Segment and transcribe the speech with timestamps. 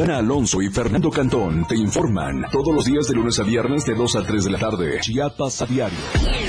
[0.00, 3.96] Ana Alonso y Fernando Cantón te informan todos los días de lunes a viernes de
[3.96, 5.00] 2 a 3 de la tarde.
[5.00, 5.98] Chiapas a diario.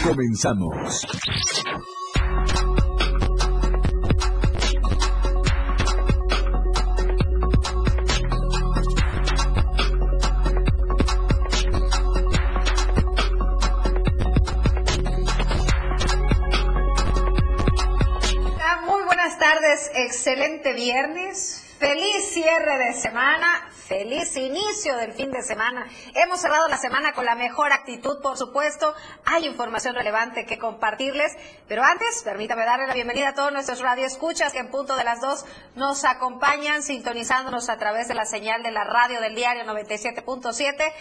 [0.04, 1.08] Comenzamos.
[18.86, 23.48] Muy buenas tardes, excelente viernes, feliz cierre de semana,
[23.90, 25.88] feliz inicio del fin de semana.
[26.14, 28.94] Hemos cerrado la semana con la mejor actitud, por supuesto.
[29.26, 31.36] Hay información relevante que compartirles,
[31.68, 35.22] pero antes, permítame darle la bienvenida a todos nuestros radioescuchas que en punto de las
[35.22, 35.44] dos
[35.76, 40.94] nos acompañan sintonizándonos a través de la señal de la radio del diario 97.7,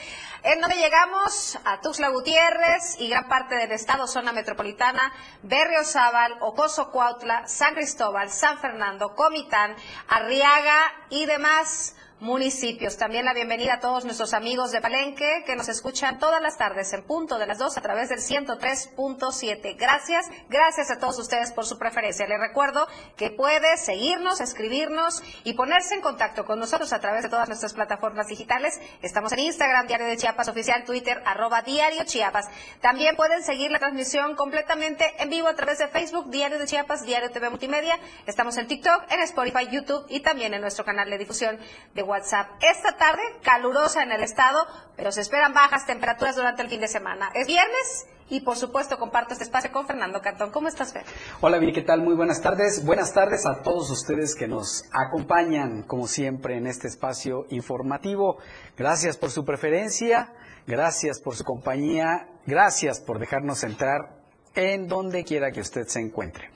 [0.45, 5.13] en donde llegamos a Tuxtla Gutiérrez y gran parte del estado, zona metropolitana,
[5.43, 9.77] Berriozábal, Ocoso Cuautla, San Cristóbal, San Fernando, Comitán,
[10.09, 12.97] Arriaga y demás municipios.
[12.97, 16.93] También la bienvenida a todos nuestros amigos de Palenque que nos escuchan todas las tardes
[16.93, 19.77] en punto de las dos a través del 103.7.
[19.79, 22.27] Gracias, gracias a todos ustedes por su preferencia.
[22.27, 27.29] Les recuerdo que puede seguirnos, escribirnos y ponerse en contacto con nosotros a través de
[27.29, 28.81] todas nuestras plataformas digitales.
[29.03, 32.49] Estamos en Instagram, Diario de Chiapas Oficial, Twitter, arroba Diario Chiapas.
[32.81, 37.05] También pueden seguir la transmisión completamente en vivo a través de Facebook, Diario de Chiapas,
[37.05, 37.99] Diario TV Multimedia.
[38.27, 41.59] Estamos en TikTok, en Spotify, YouTube y también en nuestro canal de difusión
[41.95, 42.49] de WhatsApp.
[42.61, 46.89] Esta tarde, calurosa en el estado, pero se esperan bajas temperaturas durante el fin de
[46.89, 47.31] semana.
[47.35, 50.51] Es viernes y por supuesto comparto este espacio con Fernando Cantón.
[50.51, 51.05] ¿Cómo estás, Fer?
[51.41, 52.03] Hola, Viri, ¿qué tal?
[52.03, 52.85] Muy buenas tardes.
[52.85, 58.39] Buenas tardes a todos ustedes que nos acompañan, como siempre, en este espacio informativo.
[58.77, 60.33] Gracias por su preferencia,
[60.67, 64.19] gracias por su compañía, gracias por dejarnos entrar
[64.55, 66.51] en donde quiera que usted se encuentre.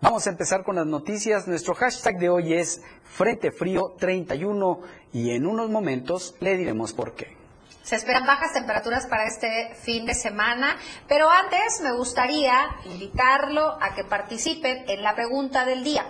[0.00, 1.48] Vamos a empezar con las noticias.
[1.48, 4.80] Nuestro hashtag de hoy es Frente Frío 31
[5.12, 7.36] y en unos momentos le diremos por qué.
[7.82, 10.76] Se esperan bajas temperaturas para este fin de semana,
[11.08, 16.06] pero antes me gustaría invitarlo a que participen en la pregunta del día.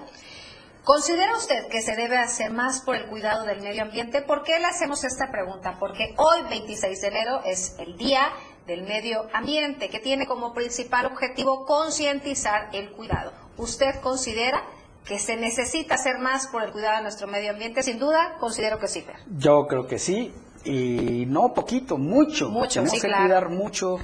[0.84, 4.20] ¿Considera usted que se debe hacer más por el cuidado del medio ambiente?
[4.20, 5.76] ¿Por qué le hacemos esta pregunta?
[5.80, 8.32] Porque hoy, 26 de enero, es el Día
[8.66, 13.47] del Medio Ambiente, que tiene como principal objetivo concientizar el cuidado.
[13.58, 14.62] ¿Usted considera
[15.04, 17.82] que se necesita hacer más por el cuidado de nuestro medio ambiente?
[17.82, 19.02] Sin duda, considero que sí.
[19.02, 19.16] Fer.
[19.36, 20.32] Yo creo que sí,
[20.64, 22.48] y no poquito, mucho.
[22.48, 23.24] Mucho, Tenemos sí, que claro.
[23.24, 23.98] cuidar mucho,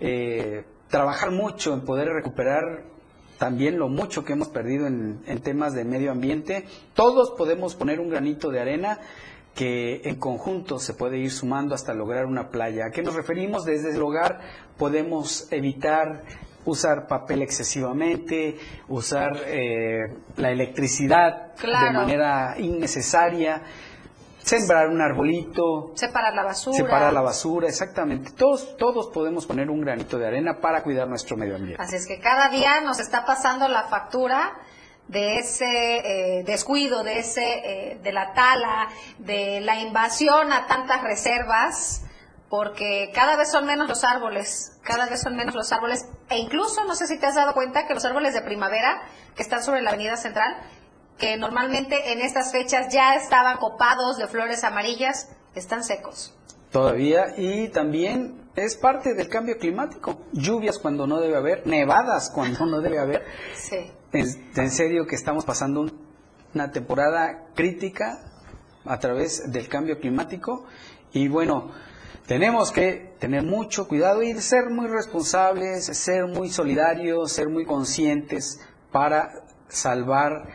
[0.00, 2.84] eh, trabajar mucho en poder recuperar
[3.38, 6.66] también lo mucho que hemos perdido en, en temas de medio ambiente.
[6.94, 8.98] Todos podemos poner un granito de arena
[9.54, 12.86] que en conjunto se puede ir sumando hasta lograr una playa.
[12.86, 13.64] ¿A qué nos referimos?
[13.64, 14.40] Desde el hogar
[14.76, 16.22] podemos evitar
[16.70, 18.56] usar papel excesivamente,
[18.88, 23.62] usar eh, la electricidad de manera innecesaria,
[24.38, 26.76] sembrar un arbolito, Separar la basura.
[26.76, 28.32] separar la basura, exactamente.
[28.32, 31.82] Todos, todos podemos poner un granito de arena para cuidar nuestro medio ambiente.
[31.82, 34.52] Así es que cada día nos está pasando la factura
[35.08, 35.64] de ese
[36.38, 42.04] eh, descuido, de ese eh, de la tala, de la invasión a tantas reservas,
[42.50, 46.84] porque cada vez son menos los árboles, cada vez son menos los árboles, e incluso
[46.84, 49.02] no sé si te has dado cuenta que los árboles de primavera
[49.34, 50.56] que están sobre la Avenida Central,
[51.18, 56.34] que normalmente en estas fechas ya estaban copados de flores amarillas, están secos.
[56.70, 60.20] Todavía y también es parte del cambio climático.
[60.32, 63.24] Lluvias cuando no debe haber, nevadas cuando no debe haber.
[63.54, 63.90] Sí.
[64.12, 64.26] En,
[64.56, 66.08] en serio que estamos pasando un-
[66.54, 68.18] una temporada crítica
[68.84, 70.66] a través del cambio climático
[71.12, 71.70] y bueno,
[72.28, 78.60] tenemos que tener mucho cuidado y ser muy responsables, ser muy solidarios, ser muy conscientes
[78.92, 79.30] para
[79.68, 80.46] salvar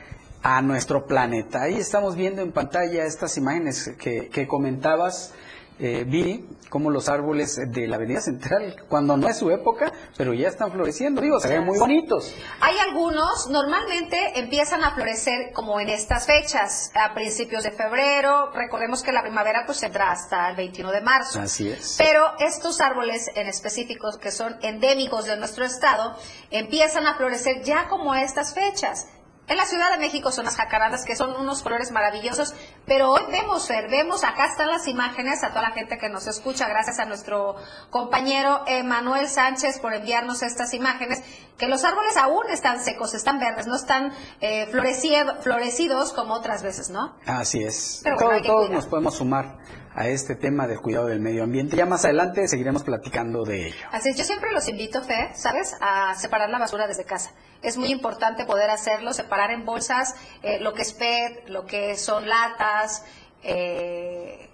[0.44, 1.64] a nuestro planeta.
[1.64, 5.34] Ahí estamos viendo en pantalla estas imágenes que, que comentabas,
[5.80, 10.34] eh, Viri, como los árboles de la Avenida Central, cuando no es su época, pero
[10.34, 12.34] ya están floreciendo, digo, se ven muy bonitos.
[12.62, 18.52] Hay algunos, normalmente empiezan a florecer como en estas fechas, a principios de febrero.
[18.54, 21.40] Recordemos que la primavera pues entra hasta el 21 de marzo.
[21.40, 21.96] Así es.
[21.98, 26.16] Pero estos árboles en específicos que son endémicos de nuestro estado
[26.50, 29.08] empiezan a florecer ya como a estas fechas.
[29.46, 32.54] En la Ciudad de México son las jacarandas, que son unos colores maravillosos,
[32.86, 36.28] pero hoy vemos, Fer, vemos, acá están las imágenes, a toda la gente que nos
[36.28, 37.58] escucha, gracias a nuestro
[37.90, 41.22] compañero Manuel Sánchez por enviarnos estas imágenes,
[41.58, 46.64] que los árboles aún están secos, están verdes, no están eh, florecido- florecidos como otras
[46.64, 47.14] veces, ¿no?
[47.26, 48.00] Así es.
[48.04, 49.58] Pero bueno, Todo- todos nos podemos sumar
[49.96, 51.76] a este tema del cuidado del medio ambiente.
[51.76, 53.86] Ya más adelante seguiremos platicando de ello.
[53.92, 55.76] Así es, yo siempre los invito, Fer, ¿sabes?
[55.82, 57.32] A separar la basura desde casa.
[57.64, 61.98] Es muy importante poder hacerlo, separar en bolsas eh, lo que es PET, lo que
[61.98, 63.04] son latas,
[63.42, 64.50] eh,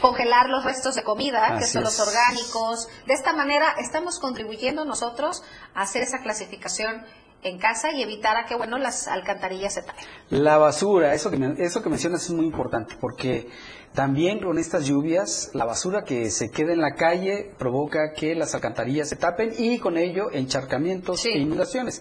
[0.00, 2.88] congelar los restos de comida, que son los orgánicos.
[3.06, 5.42] De esta manera estamos contribuyendo nosotros
[5.74, 7.04] a hacer esa clasificación
[7.42, 10.04] en casa y evitar a que bueno las alcantarillas se tapen.
[10.30, 13.48] La basura, eso que eso que mencionas es muy importante porque
[13.94, 18.54] también con estas lluvias la basura que se queda en la calle provoca que las
[18.54, 22.00] alcantarillas se tapen y con ello encharcamientos e inundaciones.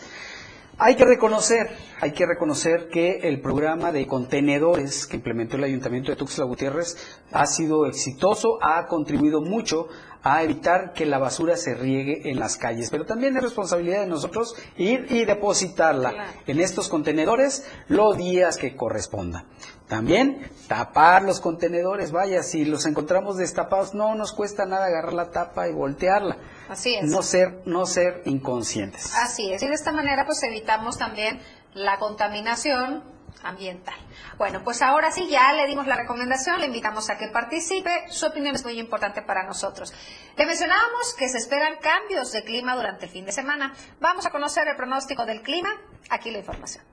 [0.77, 1.69] Hay que reconocer,
[1.99, 6.97] hay que reconocer que el programa de contenedores que implementó el Ayuntamiento de Tuxtla Gutiérrez
[7.31, 9.87] ha sido exitoso, ha contribuido mucho
[10.23, 12.89] a evitar que la basura se riegue en las calles.
[12.89, 18.75] Pero también es responsabilidad de nosotros ir y depositarla en estos contenedores los días que
[18.75, 19.45] corresponda.
[19.87, 25.31] También tapar los contenedores, vaya, si los encontramos destapados, no nos cuesta nada agarrar la
[25.31, 26.37] tapa y voltearla.
[26.71, 27.03] Así es.
[27.03, 29.13] No ser, no ser inconscientes.
[29.15, 29.61] Así es.
[29.61, 31.41] Y de esta manera pues evitamos también
[31.73, 33.03] la contaminación
[33.43, 33.95] ambiental.
[34.37, 37.91] Bueno, pues ahora sí, ya le dimos la recomendación, le invitamos a que participe.
[38.09, 39.93] Su opinión es muy importante para nosotros.
[40.37, 43.73] Le mencionábamos que se esperan cambios de clima durante el fin de semana.
[43.99, 45.69] Vamos a conocer el pronóstico del clima.
[46.09, 46.85] Aquí la información.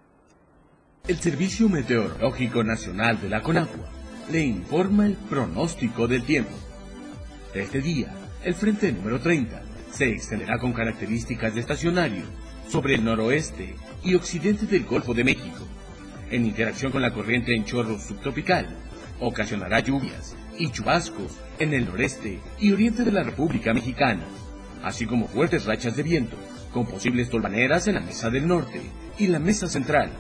[1.06, 3.88] El Servicio Meteorológico Nacional de la Conagua
[4.28, 6.56] le informa el pronóstico del tiempo.
[7.54, 12.24] Este día, el frente número 30 se extenderá con características de estacionario
[12.68, 13.74] sobre el noroeste
[14.04, 15.66] y occidente del Golfo de México.
[16.30, 18.66] En interacción con la corriente en chorro subtropical,
[19.20, 24.24] ocasionará lluvias y chubascos en el noreste y oriente de la República Mexicana,
[24.82, 26.36] así como fuertes rachas de viento,
[26.72, 28.82] con posibles tolvaneras en la mesa del norte
[29.18, 30.10] y la mesa central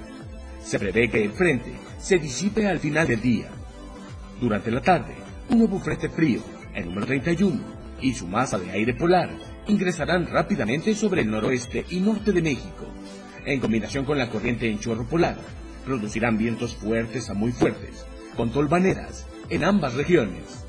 [0.62, 3.48] se prevé que el frente se disipe al final del día.
[4.40, 5.14] Durante la tarde,
[5.48, 6.42] un nuevo frío,
[6.74, 7.60] el número 31,
[8.00, 9.30] y su masa de aire polar
[9.68, 12.86] ingresarán rápidamente sobre el noroeste y norte de México.
[13.44, 15.36] En combinación con la corriente en chorro polar,
[15.84, 18.04] producirán vientos fuertes a muy fuertes,
[18.36, 20.64] con tolvaneras en ambas regiones.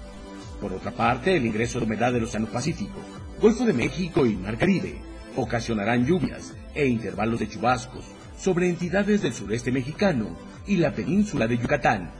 [0.61, 2.99] Por otra parte, el ingreso de humedad del Océano Pacífico,
[3.41, 4.97] Golfo de México y Mar Caribe
[5.35, 8.03] ocasionarán lluvias e intervalos de chubascos
[8.37, 10.37] sobre entidades del sureste mexicano
[10.67, 12.11] y la península de Yucatán.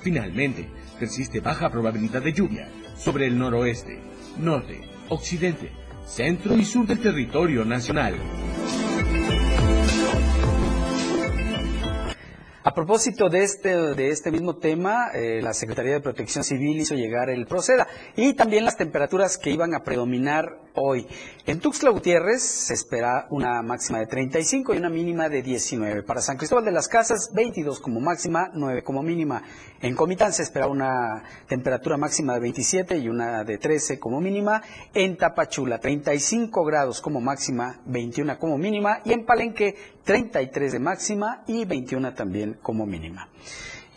[0.00, 0.68] Finalmente,
[0.98, 4.00] persiste baja probabilidad de lluvia sobre el noroeste,
[4.38, 4.80] norte,
[5.10, 5.72] occidente,
[6.04, 8.14] centro y sur del territorio nacional.
[12.62, 16.94] A propósito de este, de este mismo tema, eh, la Secretaría de Protección Civil hizo
[16.94, 21.06] llegar el Proceda y también las temperaturas que iban a predominar hoy.
[21.46, 26.02] En Tuxtla Gutiérrez se espera una máxima de 35 y una mínima de 19.
[26.02, 29.42] Para San Cristóbal de las Casas, 22 como máxima, 9 como mínima.
[29.80, 34.62] En Comitán se espera una temperatura máxima de 27 y una de 13 como mínima.
[34.92, 39.00] En Tapachula, 35 grados como máxima, 21 como mínima.
[39.06, 39.74] Y en Palenque,
[40.04, 43.28] 33 de máxima y 21 también como mínima.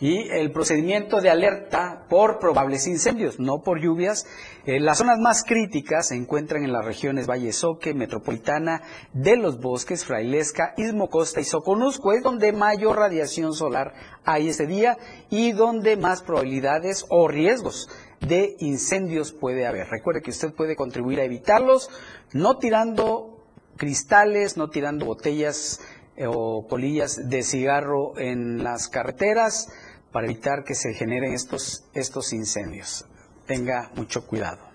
[0.00, 4.26] Y el procedimiento de alerta por probables incendios, no por lluvias.
[4.66, 9.60] Eh, las zonas más críticas se encuentran en las regiones Valle Soque, Metropolitana, de los
[9.60, 14.98] Bosques, Frailesca, Istmo Costa y Soconusco, es donde mayor radiación solar hay ese día
[15.30, 17.88] y donde más probabilidades o riesgos
[18.20, 19.86] de incendios puede haber.
[19.88, 21.88] Recuerde que usted puede contribuir a evitarlos,
[22.32, 23.34] no tirando
[23.76, 25.80] cristales, no tirando botellas
[26.26, 29.68] o colillas de cigarro en las carreteras
[30.12, 33.04] para evitar que se generen estos, estos incendios.
[33.46, 34.74] Tenga mucho cuidado.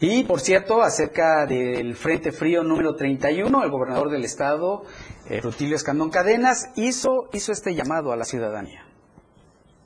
[0.00, 4.84] Y por cierto, acerca del Frente Frío número 31, el gobernador del estado,
[5.28, 8.84] eh, Rutilio Escandón Cadenas, hizo, hizo este llamado a la ciudadanía.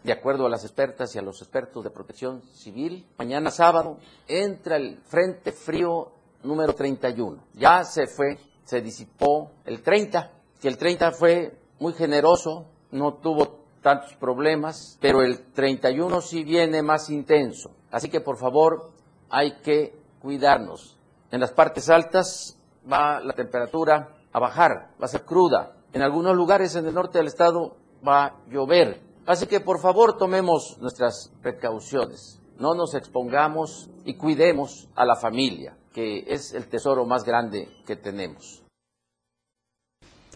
[0.02, 4.76] De acuerdo a las expertas y a los expertos de protección civil, mañana sábado entra
[4.76, 7.44] el Frente Frío número 31.
[7.54, 13.60] Ya se fue se disipó el 30, que el 30 fue muy generoso, no tuvo
[13.80, 17.70] tantos problemas, pero el 31 sí viene más intenso.
[17.90, 18.90] Así que por favor
[19.30, 20.98] hay que cuidarnos.
[21.30, 22.58] En las partes altas
[22.92, 25.72] va la temperatura a bajar, va a ser cruda.
[25.94, 27.75] En algunos lugares en el norte del estado
[28.06, 29.00] va a llover.
[29.25, 35.77] Así que por favor tomemos nuestras precauciones, no nos expongamos y cuidemos a la familia
[35.92, 38.62] que es el tesoro más grande que tenemos.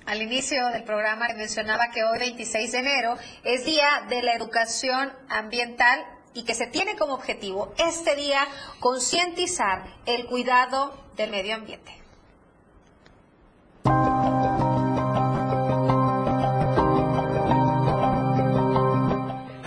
[0.07, 5.13] Al inicio del programa mencionaba que hoy 26 de enero es Día de la Educación
[5.29, 6.05] Ambiental
[6.35, 8.47] y que se tiene como objetivo este día
[8.81, 12.02] concientizar el cuidado del medio ambiente.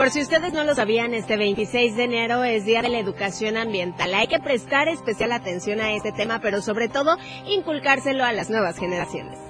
[0.06, 3.58] Por si ustedes no lo sabían, este 26 de enero es Día de la Educación
[3.58, 4.14] Ambiental.
[4.14, 8.78] Hay que prestar especial atención a este tema, pero sobre todo inculcárselo a las nuevas
[8.78, 9.45] generaciones.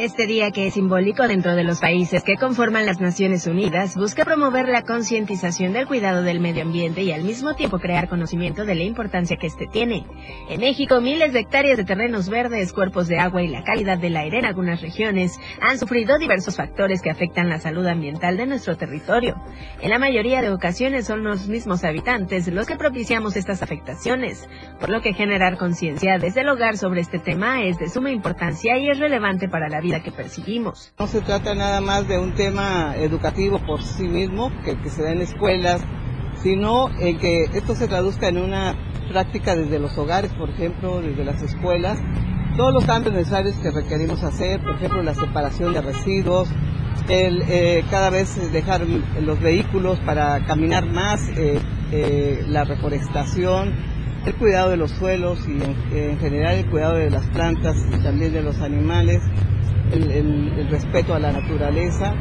[0.00, 4.24] Este día, que es simbólico dentro de los países que conforman las Naciones Unidas, busca
[4.24, 8.76] promover la concientización del cuidado del medio ambiente y al mismo tiempo crear conocimiento de
[8.76, 10.06] la importancia que este tiene.
[10.48, 14.16] En México, miles de hectáreas de terrenos verdes, cuerpos de agua y la calidad del
[14.16, 18.78] aire en algunas regiones han sufrido diversos factores que afectan la salud ambiental de nuestro
[18.78, 19.36] territorio.
[19.82, 24.48] En la mayoría de ocasiones son los mismos habitantes los que propiciamos estas afectaciones,
[24.80, 28.78] por lo que generar conciencia desde el hogar sobre este tema es de suma importancia
[28.78, 30.92] y es relevante para la vida que percibimos.
[30.98, 35.02] No se trata nada más de un tema educativo por sí mismo, que, que se
[35.02, 35.82] da en escuelas,
[36.42, 38.76] sino en que esto se traduzca en una
[39.10, 41.98] práctica desde los hogares, por ejemplo, desde las escuelas,
[42.56, 46.48] todos los cambios necesarios que requerimos hacer, por ejemplo, la separación de residuos,
[47.08, 48.82] el eh, cada vez dejar
[49.20, 51.58] los vehículos para caminar más, eh,
[51.92, 53.74] eh, la reforestación,
[54.26, 55.52] el cuidado de los suelos y
[55.96, 59.22] en, general el cuidado de las plantas y también de los animales
[59.92, 62.14] el, respeto a la naturaleza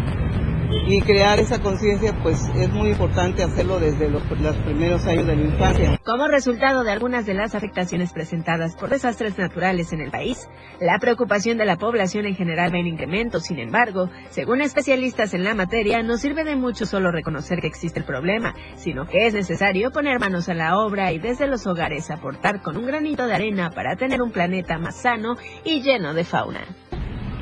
[0.87, 5.35] y crear esa conciencia pues es muy importante hacerlo desde los, los, primeros años de
[5.35, 5.99] la infancia.
[6.03, 10.47] Como resultado de algunas de las afectaciones presentadas por desastres naturales en el país,
[10.79, 13.39] la preocupación de la población en general va en incremento.
[13.39, 17.99] Sin embargo, según especialistas en la materia, no sirve de mucho solo reconocer que existe
[17.99, 22.11] el problema, sino que es necesario poner manos a la obra y desde los hogares
[22.11, 26.23] aportar con un granito de arena para tener un planeta más sano y lleno de
[26.23, 26.61] fauna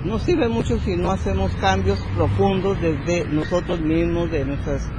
[0.08, 4.90] no sirve mucho si no hacemos cambios profundos desde nosotros mismos, de nuestras,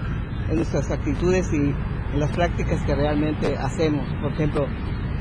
[0.49, 4.07] de nuestras actitudes y en las prácticas que realmente hacemos.
[4.21, 4.67] Por ejemplo,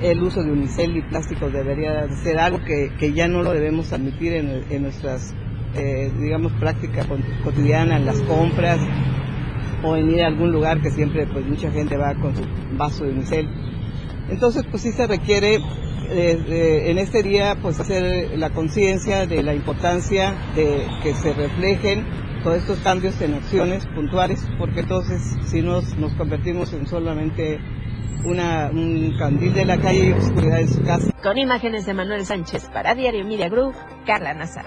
[0.02, 3.94] el uso de unicel y plásticos debería ser algo que, que ya no lo debemos
[3.94, 5.34] admitir en, en nuestras,
[5.76, 7.08] eh, digamos, prácticas
[7.44, 8.80] cotidianas, en las compras
[9.84, 12.44] o en ir a algún lugar que siempre pues mucha gente va con su
[12.78, 13.48] vaso de unicel.
[14.30, 15.60] Entonces, pues sí se requiere
[16.10, 22.06] eh, en este día pues hacer la conciencia de la importancia de que se reflejen
[22.44, 27.60] todos estos cambios en acciones puntuales, porque entonces si nos, nos convertimos en solamente
[28.24, 31.12] una, un candil de la calle y oscuridad en su casa.
[31.22, 33.74] Con imágenes de Manuel Sánchez para Diario Media Group,
[34.06, 34.66] Carla Nazar.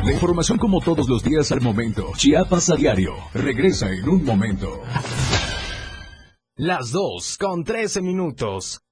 [0.04, 2.12] La información como todos los días al momento.
[2.14, 3.14] Chiapas a diario.
[3.32, 4.82] Regresa en un momento.
[6.56, 8.82] Las 2 con 13 minutos.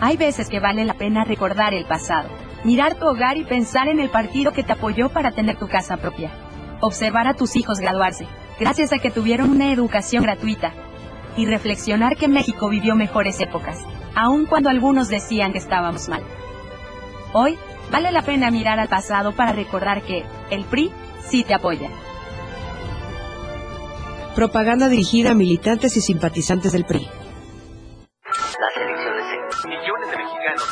[0.00, 2.28] Hay veces que vale la pena recordar el pasado.
[2.64, 5.96] Mirar tu hogar y pensar en el partido que te apoyó para tener tu casa
[5.96, 6.32] propia.
[6.80, 8.26] Observar a tus hijos graduarse,
[8.58, 10.72] gracias a que tuvieron una educación gratuita.
[11.36, 13.78] Y reflexionar que México vivió mejores épocas,
[14.16, 16.24] aun cuando algunos decían que estábamos mal.
[17.32, 17.56] Hoy,
[17.90, 20.90] Vale la pena mirar al pasado para recordar que el PRI
[21.24, 21.90] sí te apoya.
[24.34, 27.08] Propaganda dirigida a militantes y simpatizantes del PRI.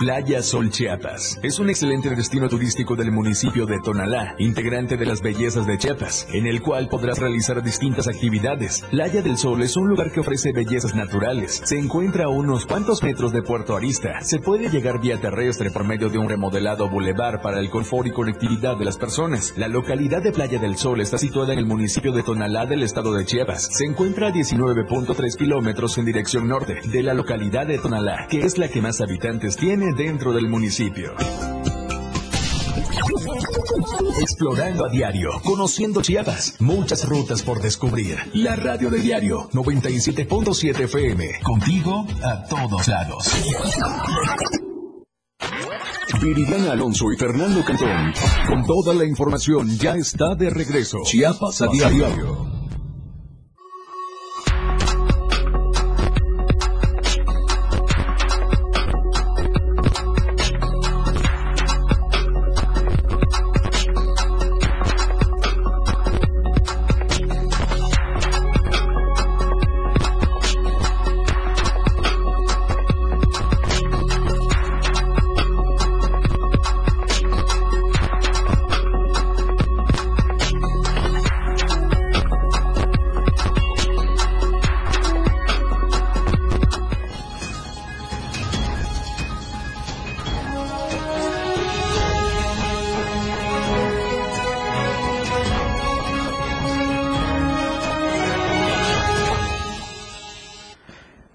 [0.00, 5.20] Playa Sol Chiapas es un excelente destino turístico del municipio de Tonalá, integrante de las
[5.20, 8.82] bellezas de Chiapas, en el cual podrás realizar distintas actividades.
[8.90, 11.60] Playa del Sol es un lugar que ofrece bellezas naturales.
[11.66, 14.22] Se encuentra a unos cuantos metros de Puerto Arista.
[14.22, 18.10] Se puede llegar vía terrestre por medio de un remodelado bulevar para el confort y
[18.10, 19.52] conectividad de las personas.
[19.58, 23.12] La localidad de Playa del Sol está situada en el municipio de Tonalá del estado
[23.12, 23.68] de Chiapas.
[23.70, 28.56] Se encuentra a 19.3 kilómetros en dirección norte de la localidad de Tonalá, que es
[28.56, 31.14] la que más habitantes tiene dentro del municipio.
[34.20, 38.18] Explorando a diario, conociendo Chiapas, muchas rutas por descubrir.
[38.34, 43.30] La radio de diario 97.7 FM, contigo a todos lados.
[46.20, 48.12] Viridiana Alonso y Fernando Cantón,
[48.46, 50.98] con toda la información ya está de regreso.
[51.04, 52.59] Chiapas a diario.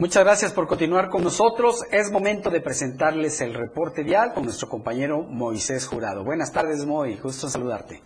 [0.06, 1.84] Muchas gracias por continuar con nosotros.
[1.92, 6.24] Es momento de presentarles el reporte vial con nuestro compañero Moisés Jurado.
[6.24, 7.16] Buenas tardes, Moy.
[7.16, 8.04] Gusto saludarte.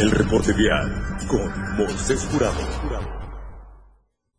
[0.00, 2.58] El reporte vial con Moisés Jurado.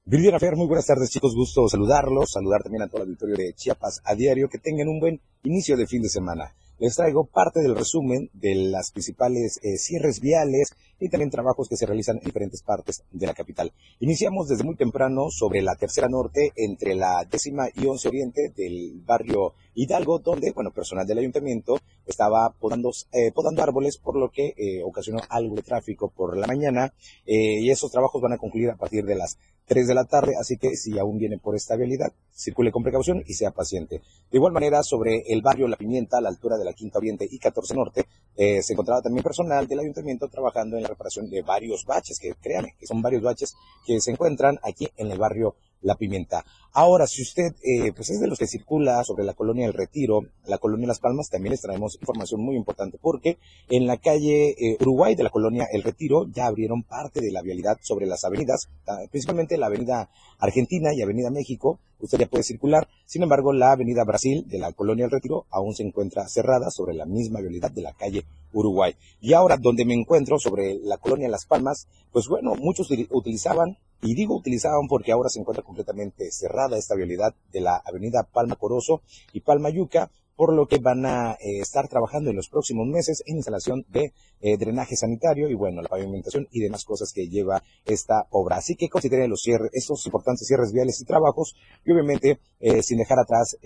[0.04, 3.54] Viridiana Fer, muy buenas tardes chicos, gusto saludarlos, saludar también a todo el auditorio de
[3.54, 7.62] Chiapas a diario, que tengan un buen inicio de fin de semana les traigo parte
[7.62, 10.70] del resumen de las principales eh, cierres viales
[11.00, 13.72] y también trabajos que se realizan en diferentes partes de la capital.
[14.00, 19.02] Iniciamos desde muy temprano sobre la tercera norte entre la décima y once oriente del
[19.06, 24.82] barrio Hidalgo, donde, bueno, personal del ayuntamiento estaba podando, eh, árboles, por lo que eh,
[24.84, 26.94] ocasionó algo de tráfico por la mañana.
[27.26, 30.58] y esos trabajos van a concluir a partir de las 3 de la tarde, así
[30.58, 34.02] que si aún viene por esta vialidad, circule con precaución y sea paciente.
[34.32, 37.28] De igual manera, sobre el barrio La Pimienta, a la altura de la Quinta Oriente
[37.30, 38.06] y 14 Norte,
[38.38, 42.34] eh, se encontraba también personal del ayuntamiento trabajando en la reparación de varios baches, que
[42.42, 43.56] créanme, que son varios baches
[43.86, 46.46] que se encuentran aquí en el barrio la pimienta.
[46.74, 50.22] Ahora, si usted eh, pues es de los que circula sobre la colonia El Retiro,
[50.46, 53.38] la colonia Las Palmas, también les traemos información muy importante porque
[53.70, 57.42] en la calle eh, Uruguay de la colonia El Retiro ya abrieron parte de la
[57.42, 58.70] vialidad sobre las avenidas,
[59.12, 60.10] principalmente la avenida
[60.40, 62.88] Argentina y avenida México, usted ya puede circular.
[63.06, 66.94] Sin embargo, la avenida Brasil de la colonia El Retiro aún se encuentra cerrada sobre
[66.94, 68.96] la misma vialidad de la calle Uruguay.
[69.20, 74.16] Y ahora, donde me encuentro sobre la colonia Las Palmas, pues bueno, muchos utilizaban y
[74.16, 79.02] digo utilizaban porque ahora se encuentra completamente cerrada esta vialidad de la avenida Palma Corozo
[79.34, 83.24] y Palma Yuca, por lo que van a eh, estar trabajando en los próximos meses
[83.26, 87.64] en instalación de eh, drenaje sanitario y bueno, la pavimentación y demás cosas que lleva
[87.86, 88.58] esta obra.
[88.58, 93.00] Así que consideren los cierres, estos importantes cierres viales y trabajos y obviamente eh, sin
[93.00, 93.58] dejar atrás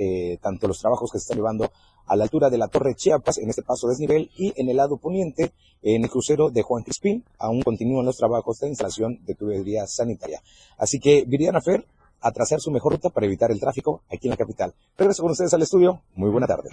[0.42, 1.70] tanto los trabajos que se están llevando
[2.08, 4.98] a la altura de la Torre Chiapas en este paso desnivel y en el lado
[4.98, 9.86] poniente en el crucero de Juan Crispín aún continúan los trabajos de instalación de tubería
[9.88, 10.42] sanitaria.
[10.78, 11.86] Así que Viridiana Fer
[12.22, 14.74] a trazar su mejor ruta para evitar el tráfico aquí en la capital.
[14.98, 16.02] Regreso con ustedes al estudio.
[16.16, 16.70] Muy buena tarde.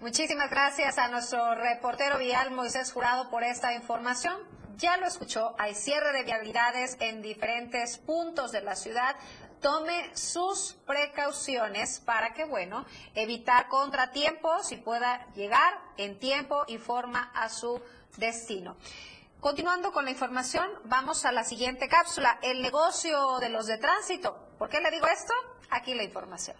[0.00, 4.36] Muchísimas gracias a nuestro reportero vial Moisés Jurado por esta información.
[4.76, 9.16] Ya lo escuchó, hay cierre de vialidades en diferentes puntos de la ciudad.
[9.60, 17.32] Tome sus precauciones para que, bueno, evitar contratiempos y pueda llegar en tiempo y forma
[17.34, 17.80] a su
[18.18, 18.76] destino.
[19.40, 24.36] Continuando con la información, vamos a la siguiente cápsula, el negocio de los de tránsito.
[24.58, 25.32] ¿Por qué le digo esto?
[25.70, 26.56] Aquí la información.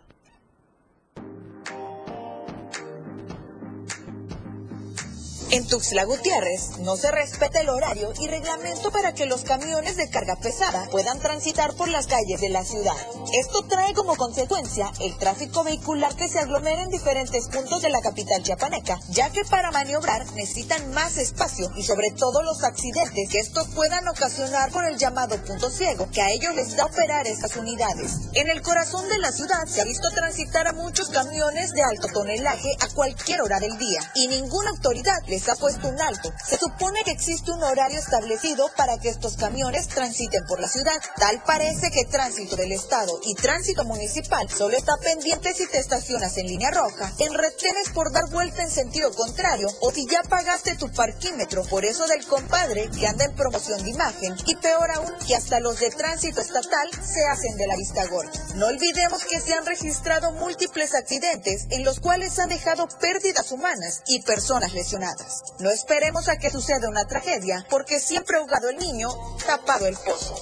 [5.51, 10.11] En Tuxtla Gutiérrez no se respeta el horario y reglamento para que los camiones de
[10.11, 12.95] carga pesada puedan transitar por las calles de la ciudad.
[13.33, 18.03] Esto trae como consecuencia el tráfico vehicular que se aglomera en diferentes puntos de la
[18.03, 23.39] capital chiapaneca, ya que para maniobrar necesitan más espacio y sobre todo los accidentes que
[23.39, 27.57] estos puedan ocasionar por el llamado punto ciego que a ellos les da operar estas
[27.57, 28.19] unidades.
[28.35, 32.09] En el corazón de la ciudad se ha visto transitar a muchos camiones de alto
[32.13, 36.33] tonelaje a cualquier hora del día y ninguna autoridad les ha puesto un alto.
[36.45, 41.01] Se supone que existe un horario establecido para que estos camiones transiten por la ciudad.
[41.17, 46.37] Tal parece que tránsito del Estado y tránsito municipal solo está pendiente si te estacionas
[46.39, 50.77] en línea roja, en retenes por dar vuelta en sentido contrario o si ya pagaste
[50.77, 55.13] tu parquímetro por eso del compadre que anda en promoción de imagen y peor aún
[55.27, 58.33] que hasta los de tránsito estatal se hacen de la vista gorda.
[58.55, 64.03] No olvidemos que se han registrado múltiples accidentes en los cuales han dejado pérdidas humanas
[64.07, 65.28] y personas lesionadas.
[65.61, 69.09] No esperemos a que suceda una tragedia, porque siempre ahogado el niño,
[69.47, 70.35] tapado el pozo.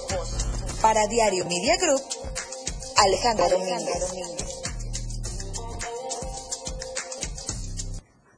[0.80, 2.02] Para Diario Media Group,
[2.96, 4.46] Alejandra Domínguez.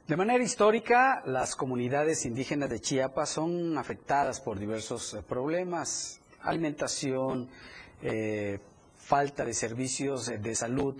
[0.07, 7.47] De manera histórica, las comunidades indígenas de Chiapas son afectadas por diversos eh, problemas, alimentación,
[8.01, 8.59] eh,
[8.97, 10.95] falta de servicios de salud,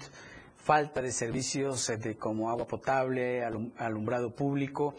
[0.70, 3.44] falta de servicios de como agua potable,
[3.80, 4.94] alumbrado público.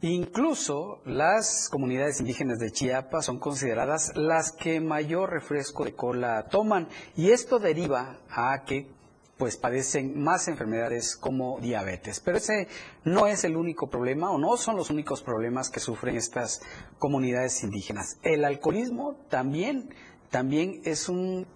[0.00, 6.88] Incluso las comunidades indígenas de Chiapas son consideradas las que mayor refresco de cola toman
[7.14, 8.88] y esto deriva a que
[9.36, 12.18] pues padecen más enfermedades como diabetes.
[12.18, 12.66] Pero ese
[13.04, 16.60] no es el único problema o no son los únicos problemas que sufren estas
[16.98, 18.18] comunidades indígenas.
[18.24, 19.94] El alcoholismo también,
[20.30, 21.46] también es un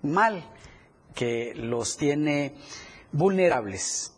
[0.00, 0.50] mal
[1.14, 2.54] que los tiene
[3.16, 4.12] vulnerables.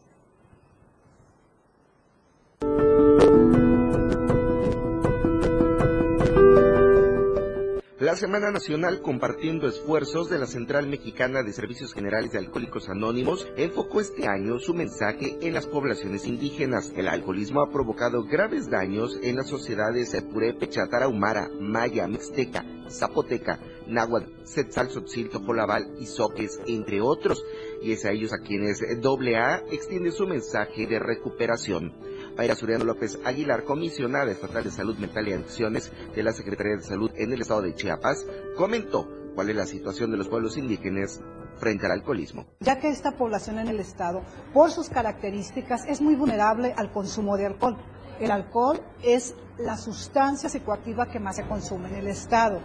[8.00, 13.46] La Semana Nacional Compartiendo Esfuerzos de la Central Mexicana de Servicios Generales de Alcohólicos Anónimos
[13.56, 16.90] enfocó este año su mensaje en las poblaciones indígenas.
[16.96, 24.44] El alcoholismo ha provocado graves daños en las sociedades Purépecha, Tarahumara, Maya, Mixteca, Zapoteca, Náhuatl,
[24.44, 27.44] Setzal, Sotzil, Tojolabal y Soques, entre otros.
[27.82, 31.92] Y es a ellos a quienes AA extiende su mensaje de recuperación.
[32.36, 36.82] Mayra Suriano López Aguilar, comisionada estatal de salud mental y adicciones de la Secretaría de
[36.82, 41.20] Salud en el estado de Chiapas, comentó cuál es la situación de los pueblos indígenas
[41.58, 42.46] frente al alcoholismo.
[42.60, 47.36] Ya que esta población en el estado, por sus características, es muy vulnerable al consumo
[47.36, 47.76] de alcohol.
[48.20, 52.60] El alcohol es la sustancia psicoactiva que más se consume en el estado.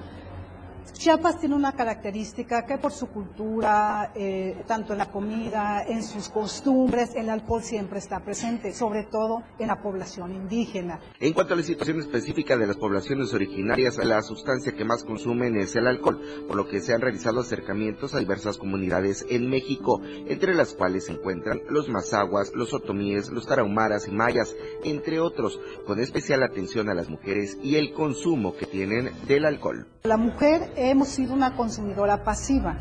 [0.91, 6.30] Chiapas tiene una característica que por su cultura, eh, tanto en la comida, en sus
[6.30, 11.00] costumbres, el alcohol siempre está presente, sobre todo en la población indígena.
[11.19, 15.56] En cuanto a la situación específica de las poblaciones originarias, la sustancia que más consumen
[15.58, 20.02] es el alcohol, por lo que se han realizado acercamientos a diversas comunidades en México,
[20.28, 25.60] entre las cuales se encuentran los mazaguas, los otomíes, los tarahumaras y mayas, entre otros,
[25.86, 29.88] con especial atención a las mujeres y el consumo que tienen del alcohol.
[30.04, 32.77] La mujer hemos sido una consumidora pasiva.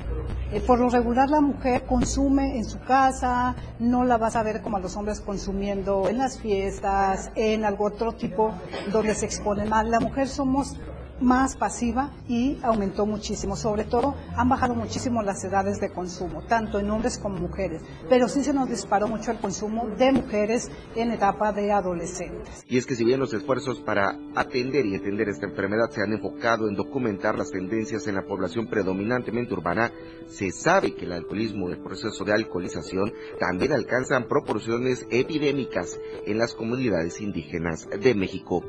[0.53, 4.61] Eh, por lo regular la mujer consume en su casa, no la vas a ver
[4.61, 8.53] como a los hombres consumiendo en las fiestas, en algún otro tipo
[8.93, 9.87] donde se expone más.
[9.87, 10.79] La mujer somos
[11.23, 13.57] más pasiva y aumentó muchísimo.
[13.57, 17.83] Sobre todo han bajado muchísimo las edades de consumo, tanto en hombres como mujeres.
[18.09, 22.65] Pero sí se nos disparó mucho el consumo de mujeres en etapa de adolescentes.
[22.69, 26.13] Y es que si bien los esfuerzos para atender y entender esta enfermedad se han
[26.13, 29.91] enfocado en documentar las tendencias en la población predominantemente urbana,
[30.27, 36.55] se sabe que el alcoholismo el proceso de alcoholización también alcanzan proporciones epidémicas en las
[36.55, 38.65] comunidades indígenas de México.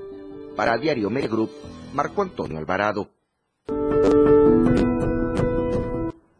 [0.55, 1.49] Para Diario Group,
[1.93, 3.09] Marco Antonio Alvarado.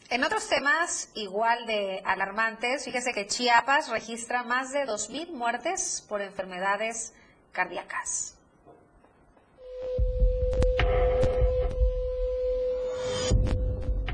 [0.10, 6.22] En otros temas igual de alarmantes, fíjese que Chiapas registra más de 2.000 muertes por
[6.22, 7.14] enfermedades
[7.52, 8.38] cardíacas.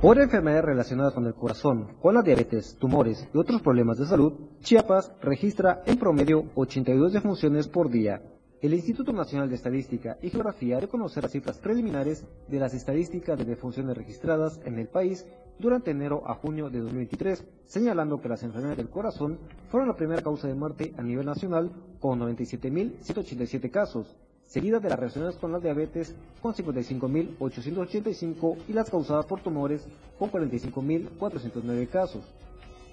[0.01, 4.33] Por enfermedades relacionadas con el corazón, con la diabetes, tumores y otros problemas de salud,
[4.61, 8.21] Chiapas registra en promedio 82 defunciones por día,
[8.61, 13.45] el Instituto Nacional de Estadística y Geografía reconoce las cifras preliminares de las estadísticas de
[13.45, 15.25] defunciones registradas en el país
[15.59, 20.21] durante enero a junio de 2023, señalando que las enfermedades del corazón fueron la primera
[20.21, 24.13] causa de muerte a nivel nacional con 97.187 casos,
[24.45, 30.29] seguida de las relacionadas con la diabetes con 55.885 y las causadas por tumores con
[30.31, 32.25] 45.409 casos.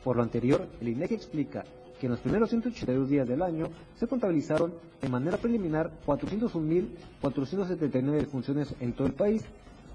[0.05, 1.65] Por lo anterior, el INEGI explica
[2.01, 8.73] que en los primeros 182 días del año se contabilizaron de manera preliminar 401.479 defunciones
[8.81, 9.45] en todo el país,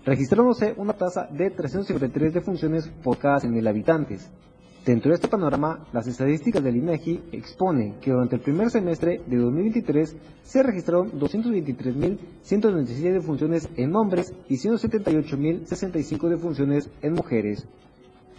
[0.05, 4.31] registrándose una tasa de 353 defunciones por cada 100.000 habitantes.
[4.85, 9.37] Dentro de este panorama, las estadísticas del INEGI exponen que durante el primer semestre de
[9.37, 17.67] 2023 se registraron 223.197 defunciones en hombres y 178.065 defunciones en mujeres.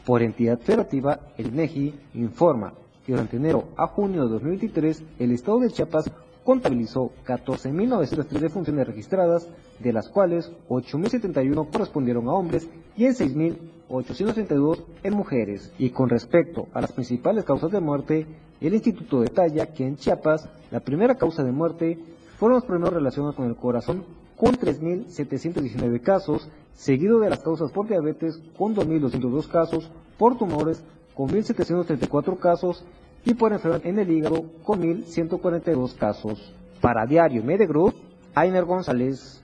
[0.04, 5.60] Por entidad federativa, el INEGI informa que durante enero a junio de 2023 el estado
[5.60, 6.10] de Chiapas
[6.44, 15.14] contabilizó 14.903 defunciones registradas, de las cuales 8.071 correspondieron a hombres y en 6.832 en
[15.14, 15.72] mujeres.
[15.78, 18.26] Y con respecto a las principales causas de muerte,
[18.60, 21.98] el instituto detalla que en Chiapas la primera causa de muerte
[22.38, 24.04] fueron los problemas relacionados con el corazón
[24.36, 30.82] con 3.719 casos, seguido de las causas por diabetes con 2.202 casos, por tumores
[31.14, 32.84] con 1.734 casos
[33.24, 36.54] y por enfermedad en el hígado con 1.142 casos.
[36.80, 37.94] Para Diario Medegroup,
[38.34, 39.42] Ainer González.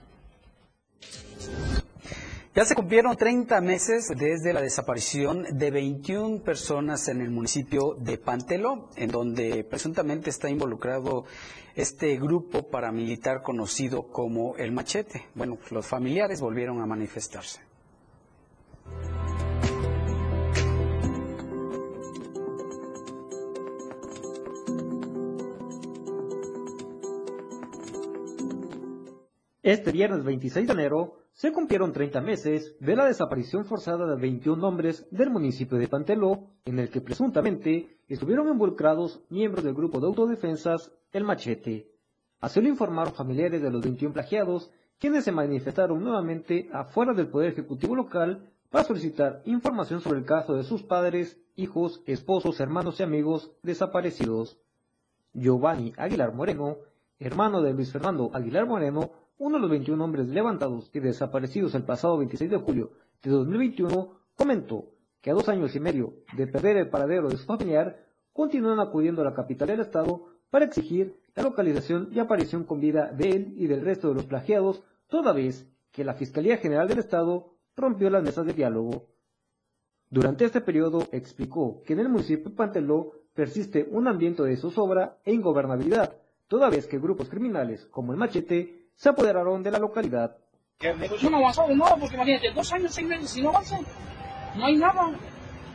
[2.55, 8.17] Ya se cumplieron 30 meses desde la desaparición de 21 personas en el municipio de
[8.17, 11.25] Panteló, en donde presuntamente está involucrado
[11.75, 15.27] este grupo paramilitar conocido como el Machete.
[15.35, 17.68] Bueno, los familiares volvieron a manifestarse.
[29.69, 34.67] Este viernes 26 de enero se cumplieron 30 meses de la desaparición forzada de 21
[34.67, 40.07] hombres del municipio de Panteló, en el que presuntamente estuvieron involucrados miembros del grupo de
[40.07, 41.87] autodefensas El Machete.
[42.41, 47.51] Así lo informaron familiares de los 21 plagiados, quienes se manifestaron nuevamente afuera del Poder
[47.51, 53.03] Ejecutivo local para solicitar información sobre el caso de sus padres, hijos, esposos, hermanos y
[53.03, 54.57] amigos desaparecidos.
[55.31, 56.77] Giovanni Aguilar Moreno,
[57.19, 61.83] hermano de Luis Fernando Aguilar Moreno, uno de los 21 hombres levantados y desaparecidos el
[61.83, 62.91] pasado 26 de julio
[63.23, 67.45] de 2021, comentó que a dos años y medio de perder el paradero de su
[67.45, 72.79] familiar, continúan acudiendo a la capital del estado para exigir la localización y aparición con
[72.81, 76.87] vida de él y del resto de los plagiados, toda vez que la Fiscalía General
[76.87, 79.07] del Estado rompió las mesas de diálogo.
[80.09, 85.17] Durante este periodo explicó que en el municipio de Panteló persiste un ambiente de zozobra
[85.23, 90.35] e ingobernabilidad, toda vez que grupos criminales como el Machete se apoderaron de la localidad.
[90.77, 93.79] Pues no avanzado nada, porque imagínate, dos años, seis meses, si no avanza,
[94.55, 95.09] no hay nada.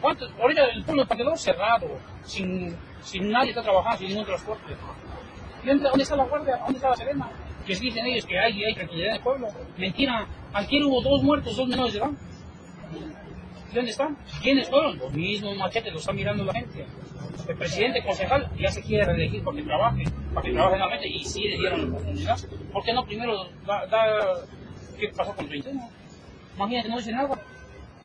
[0.03, 0.27] ¿Cuánto?
[0.39, 1.87] Ahorita el pueblo de Pantelón cerrado,
[2.23, 4.77] sin, sin nadie está trabajando, sin ningún transporte.
[5.63, 6.59] ¿Y dónde, está la guardia?
[6.59, 7.31] ¿Dónde está la serena?
[7.67, 9.49] Que dicen ellos que hay, hay tranquilidad en el pueblo.
[9.79, 12.11] Mentira, aquí hubo dos muertos, dos menores de edad.
[13.73, 14.19] ¿Y dónde están?
[14.43, 14.99] ¿Quiénes fueron?
[14.99, 16.87] Los mismos machetes, los está mirando la gente
[17.49, 20.05] el presidente concejal ya se quiere reelegir porque trabaje,
[20.35, 21.97] para y sí le dieron.
[22.73, 24.45] ¿Por qué no primero da,
[24.99, 25.71] qué pasó con 30?
[26.57, 27.41] Imagínate, no dicen nada.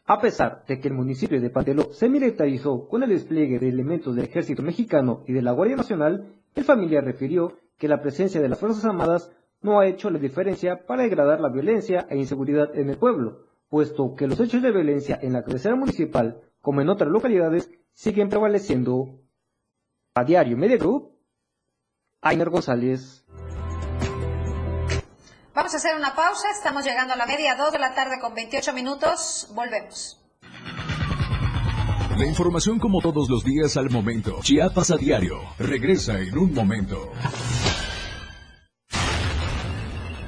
[0.05, 4.15] A pesar de que el municipio de Panteló se militarizó con el despliegue de elementos
[4.15, 8.49] del ejército mexicano y de la Guardia Nacional, el familiar refirió que la presencia de
[8.49, 12.89] las Fuerzas Armadas no ha hecho la diferencia para degradar la violencia e inseguridad en
[12.89, 17.11] el pueblo, puesto que los hechos de violencia en la cabecera municipal, como en otras
[17.11, 19.19] localidades, siguen prevaleciendo
[20.15, 20.77] a Diario Media
[22.21, 23.23] Ainer González.
[25.53, 28.33] Vamos a hacer una pausa, estamos llegando a la media, 2 de la tarde con
[28.33, 30.19] 28 minutos, volvemos.
[32.17, 34.39] La información como todos los días al momento.
[34.41, 35.39] Chiapas a diario.
[35.57, 37.13] Regresa en un momento.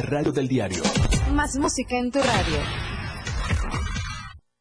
[0.00, 0.82] radio del diario.
[1.32, 3.01] Más música en tu radio.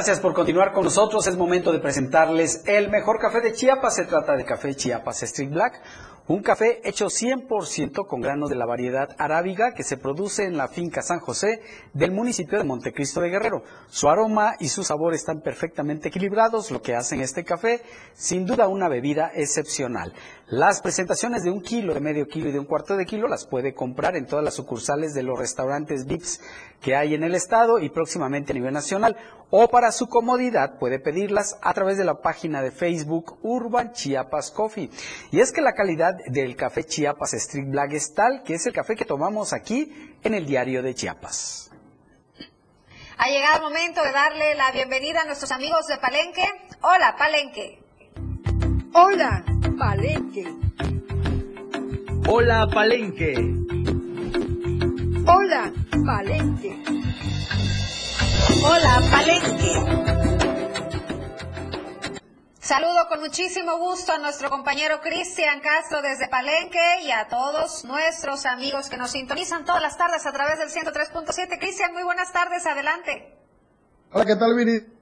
[0.00, 1.26] Gracias por continuar con nosotros.
[1.26, 3.96] Es momento de presentarles el mejor café de Chiapas.
[3.96, 5.78] Se trata de café Chiapas Street Black,
[6.26, 10.68] un café hecho 100% con granos de la variedad arábiga que se produce en la
[10.68, 11.60] finca San José
[11.92, 13.62] del municipio de Montecristo de Guerrero.
[13.88, 17.82] Su aroma y su sabor están perfectamente equilibrados, lo que hacen este café
[18.14, 20.14] sin duda una bebida excepcional.
[20.50, 23.46] Las presentaciones de un kilo, de medio kilo y de un cuarto de kilo las
[23.46, 26.40] puede comprar en todas las sucursales de los restaurantes VIPS
[26.80, 29.16] que hay en el estado y próximamente a nivel nacional.
[29.50, 34.50] O para su comodidad puede pedirlas a través de la página de Facebook Urban Chiapas
[34.50, 34.90] Coffee.
[35.30, 38.72] Y es que la calidad del café Chiapas Street Black es tal que es el
[38.72, 41.70] café que tomamos aquí en el diario de Chiapas.
[43.18, 46.44] Ha llegado el momento de darle la bienvenida a nuestros amigos de Palenque.
[46.82, 47.79] Hola, Palenque.
[48.92, 49.44] Hola,
[49.78, 50.44] Palenque.
[52.26, 53.34] Hola, Palenque.
[55.26, 55.72] Hola,
[56.04, 56.82] Palenque.
[58.64, 59.72] Hola, Palenque.
[62.58, 68.44] Saludo con muchísimo gusto a nuestro compañero Cristian Castro desde Palenque y a todos nuestros
[68.44, 71.58] amigos que nos sintonizan todas las tardes a través del 103.7.
[71.60, 73.36] Cristian, muy buenas tardes, adelante.
[74.10, 74.99] Hola, ¿qué tal, Viri?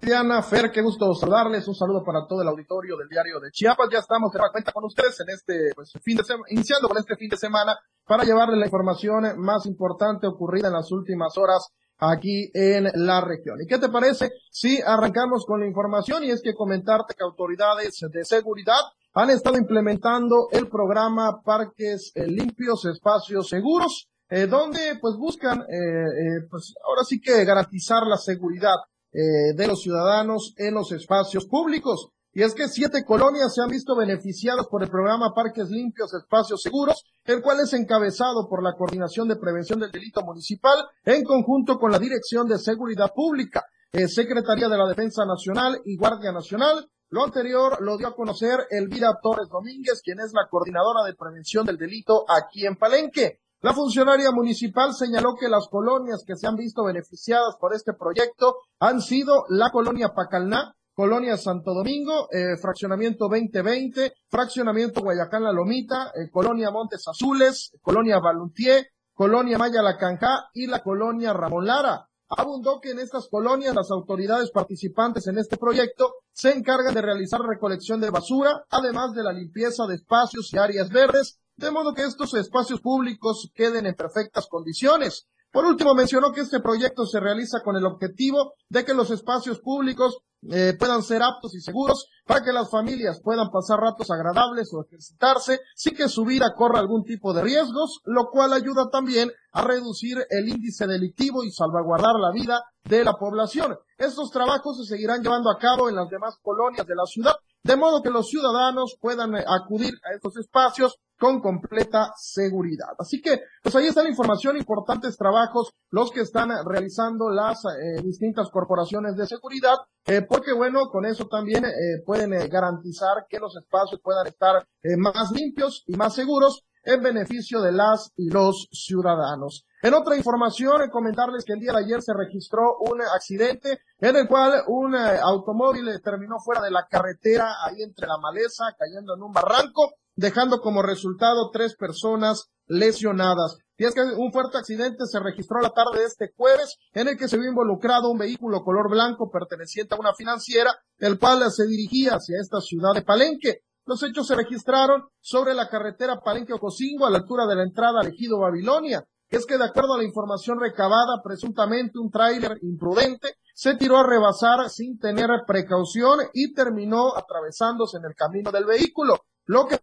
[0.00, 1.66] Diana, Fer, qué gusto saludarles.
[1.66, 3.88] Un saludo para todo el auditorio del diario de Chiapas.
[3.92, 7.16] Ya estamos de cuenta con ustedes en este pues, fin de semana, iniciando con este
[7.16, 12.48] fin de semana para llevarles la información más importante ocurrida en las últimas horas aquí
[12.54, 13.58] en la región.
[13.60, 16.22] ¿Y qué te parece si arrancamos con la información?
[16.22, 18.80] Y es que comentarte que autoridades de seguridad
[19.14, 26.46] han estado implementando el programa Parques eh, Limpios, Espacios Seguros, eh, donde pues buscan, eh,
[26.48, 28.76] pues ahora sí que garantizar la seguridad
[29.12, 32.10] de los ciudadanos en los espacios públicos.
[32.32, 36.62] Y es que siete colonias se han visto beneficiadas por el programa Parques Limpios, Espacios
[36.62, 41.78] Seguros, el cual es encabezado por la Coordinación de Prevención del Delito Municipal en conjunto
[41.78, 46.88] con la Dirección de Seguridad Pública, eh, Secretaría de la Defensa Nacional y Guardia Nacional.
[47.10, 51.64] Lo anterior lo dio a conocer Elvira Torres Domínguez, quien es la coordinadora de prevención
[51.64, 53.40] del delito aquí en Palenque.
[53.60, 58.58] La funcionaria municipal señaló que las colonias que se han visto beneficiadas por este proyecto
[58.78, 66.12] han sido la colonia Pacalná, Colonia Santo Domingo, eh, Fraccionamiento 2020, Fraccionamiento Guayacán La Lomita,
[66.14, 72.08] eh, Colonia Montes Azules, Colonia Baluntier, Colonia Maya La Canja y la Colonia Ramón Lara.
[72.28, 77.40] Abundó que en estas colonias las autoridades participantes en este proyecto se encargan de realizar
[77.40, 82.04] recolección de basura, además de la limpieza de espacios y áreas verdes, de modo que
[82.04, 85.26] estos espacios públicos queden en perfectas condiciones.
[85.50, 89.58] Por último, mencionó que este proyecto se realiza con el objetivo de que los espacios
[89.60, 90.18] públicos
[90.50, 94.84] eh, puedan ser aptos y seguros para que las familias puedan pasar ratos agradables o
[94.84, 99.62] ejercitarse sin que su vida corra algún tipo de riesgos, lo cual ayuda también a
[99.62, 103.78] reducir el índice delictivo y salvaguardar la vida de la población.
[103.96, 107.76] Estos trabajos se seguirán llevando a cabo en las demás colonias de la ciudad, de
[107.76, 112.94] modo que los ciudadanos puedan eh, acudir a estos espacios con completa seguridad.
[112.98, 118.00] Así que, pues ahí está la información, importantes trabajos, los que están realizando las eh,
[118.02, 119.74] distintas corporaciones de seguridad,
[120.06, 121.64] eh, porque bueno, con eso también
[122.06, 127.72] pueden garantizar que los espacios puedan estar más limpios y más seguros en beneficio de
[127.72, 129.66] las y los ciudadanos.
[129.82, 134.26] En otra información, comentarles que el día de ayer se registró un accidente en el
[134.26, 139.32] cual un automóvil terminó fuera de la carretera ahí entre la maleza, cayendo en un
[139.32, 143.56] barranco dejando como resultado tres personas lesionadas.
[143.76, 147.16] Y es que un fuerte accidente se registró la tarde de este jueves en el
[147.16, 151.68] que se vio involucrado un vehículo color blanco perteneciente a una financiera, el cual se
[151.68, 153.62] dirigía hacia esta ciudad de Palenque.
[153.86, 158.08] Los hechos se registraron sobre la carretera Palenque-Ocosingo a la altura de la entrada al
[158.08, 159.04] ejido Babilonia.
[159.30, 164.06] Es que de acuerdo a la información recabada, presuntamente un tráiler imprudente se tiró a
[164.06, 169.80] rebasar sin tener precaución y terminó atravesándose en el camino del vehículo, lo que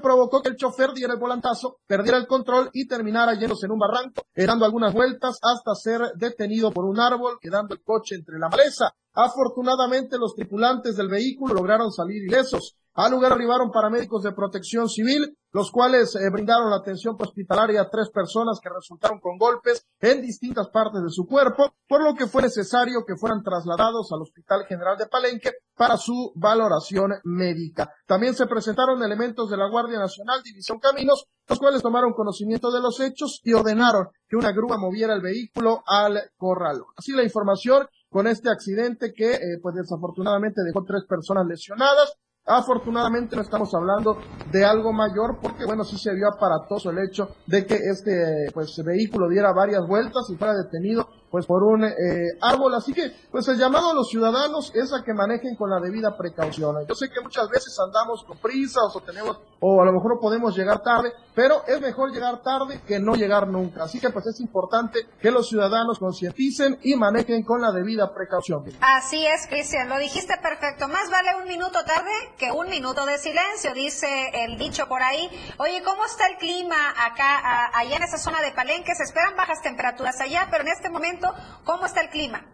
[0.00, 3.78] provocó que el chofer diera el volantazo, perdiera el control y terminara yéndose en un
[3.78, 8.48] barranco, dando algunas vueltas hasta ser detenido por un árbol, quedando el coche entre la
[8.48, 8.94] maleza.
[9.12, 12.76] Afortunadamente los tripulantes del vehículo lograron salir ilesos.
[12.94, 17.88] Al lugar arribaron paramédicos de protección civil, los cuales eh, brindaron la atención hospitalaria a
[17.88, 22.26] tres personas que resultaron con golpes en distintas partes de su cuerpo, por lo que
[22.26, 27.90] fue necesario que fueran trasladados al Hospital General de Palenque para su valoración médica.
[28.06, 32.80] También se presentaron elementos de la Guardia Nacional, División Caminos, los cuales tomaron conocimiento de
[32.80, 36.88] los hechos y ordenaron que una grúa moviera el vehículo al corralón.
[36.96, 42.18] Así la información con este accidente que, eh, pues desafortunadamente dejó tres personas lesionadas.
[42.44, 44.18] Afortunadamente no estamos hablando
[44.50, 48.74] de algo mayor porque bueno, sí se vio aparatoso el hecho de que este pues
[48.84, 51.92] vehículo diera varias vueltas y fuera detenido pues por un eh,
[52.42, 52.74] árbol.
[52.74, 56.14] Así que, pues el llamado a los ciudadanos es a que manejen con la debida
[56.14, 56.76] precaución.
[56.86, 60.54] Yo sé que muchas veces andamos con prisas o tenemos, o a lo mejor podemos
[60.54, 63.84] llegar tarde, pero es mejor llegar tarde que no llegar nunca.
[63.84, 68.64] Así que pues es importante que los ciudadanos concienticen y manejen con la debida precaución.
[68.82, 70.86] Así es, Cristian, lo dijiste perfecto.
[70.88, 75.30] Más vale un minuto tarde que un minuto de silencio, dice el dicho por ahí.
[75.56, 78.94] Oye, ¿cómo está el clima acá, allá en esa zona de Palenque?
[78.94, 81.21] Se esperan bajas temperaturas allá, pero en este momento
[81.64, 82.46] ¿Cómo está el clima?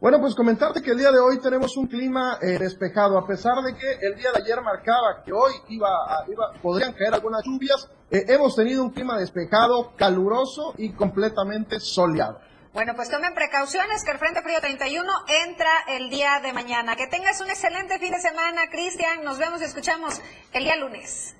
[0.00, 3.56] Bueno, pues comentarte que el día de hoy tenemos un clima eh, despejado, a pesar
[3.62, 5.88] de que el día de ayer marcaba que hoy iba,
[6.26, 12.40] iba podrían caer algunas lluvias, eh, hemos tenido un clima despejado, caluroso y completamente soleado.
[12.72, 15.12] Bueno, pues tomen precauciones que el Frente Frío 31
[15.44, 16.96] entra el día de mañana.
[16.96, 19.24] Que tengas un excelente fin de semana, Cristian.
[19.24, 20.20] Nos vemos y escuchamos
[20.52, 21.34] el día lunes.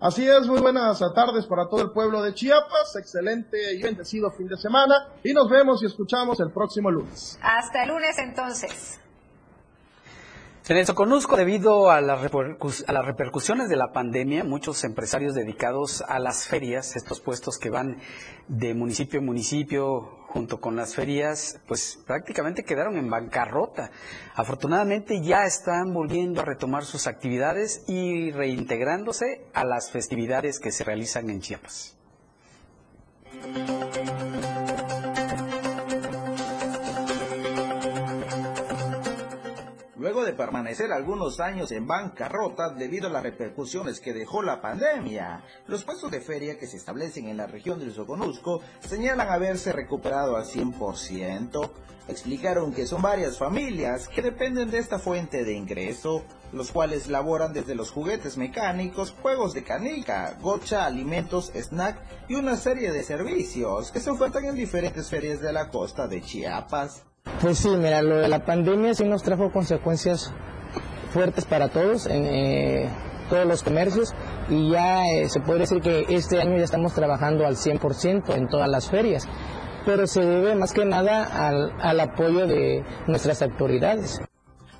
[0.00, 4.48] Así es, muy buenas tardes para todo el pueblo de Chiapas, excelente y bendecido fin
[4.48, 7.38] de semana y nos vemos y escuchamos el próximo lunes.
[7.42, 8.98] Hasta el lunes entonces.
[10.70, 16.46] En el Soconusco, debido a, las repercusiones de la pandemia, muchos empresarios dedicados a las
[16.46, 17.98] ferias, estos puestos que van
[18.48, 23.90] de municipio en municipio junto con las ferias, pues prácticamente quedaron en bancarrota.
[24.36, 30.84] Afortunadamente ya están volviendo a retomar sus actividades y reintegrándose a las festividades que se
[30.84, 31.96] realizan en Chiapas.
[40.10, 45.44] Luego de permanecer algunos años en bancarrota debido a las repercusiones que dejó la pandemia,
[45.68, 50.36] los puestos de feria que se establecen en la región del Soconusco señalan haberse recuperado
[50.36, 51.70] al 100%.
[52.08, 57.52] Explicaron que son varias familias que dependen de esta fuente de ingreso, los cuales laboran
[57.52, 63.92] desde los juguetes mecánicos, juegos de canica, gocha, alimentos, snack y una serie de servicios
[63.92, 67.04] que se ofertan en diferentes ferias de la costa de Chiapas.
[67.40, 70.32] Pues sí, mira, lo de la pandemia sí nos trajo consecuencias
[71.10, 72.88] fuertes para todos, en eh,
[73.30, 74.14] todos los comercios,
[74.48, 78.48] y ya eh, se puede decir que este año ya estamos trabajando al 100% en
[78.48, 79.26] todas las ferias,
[79.86, 84.20] pero se debe más que nada al, al apoyo de nuestras autoridades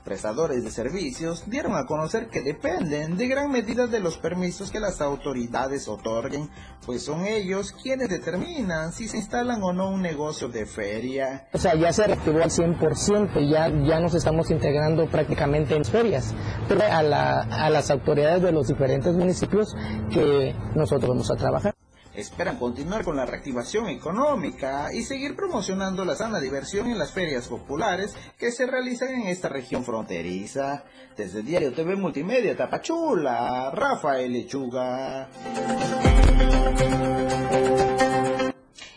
[0.05, 4.81] prestadores de servicios dieron a conocer que dependen de gran medida de los permisos que
[4.81, 6.51] las autoridades otorguen,
[6.85, 11.49] pues son ellos quienes determinan si se instalan o no un negocio de feria.
[11.53, 16.35] O sea, ya se reactivó al 100%, ya, ya nos estamos integrando prácticamente en ferias,
[16.69, 19.75] pero a, la, a las autoridades de los diferentes municipios
[20.13, 21.75] que nosotros vamos a trabajar.
[22.15, 27.47] Esperan continuar con la reactivación económica y seguir promocionando la sana diversión en las ferias
[27.47, 30.83] populares que se realizan en esta región fronteriza.
[31.17, 35.29] Desde el Diario TV Multimedia Tapachula, Rafael Lechuga.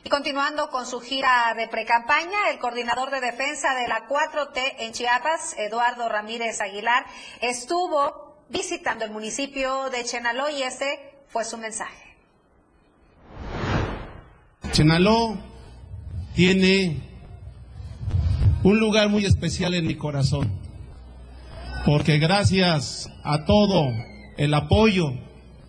[0.03, 4.91] Y continuando con su gira de precampaña, el coordinador de defensa de la 4T en
[4.91, 7.05] Chiapas, Eduardo Ramírez Aguilar,
[7.41, 12.12] estuvo visitando el municipio de Chenaló y ese fue su mensaje.
[14.74, 15.38] Chenaló
[16.34, 16.97] tiene
[18.63, 20.51] un lugar muy especial en mi corazón,
[21.86, 23.91] porque gracias a todo
[24.36, 25.13] el apoyo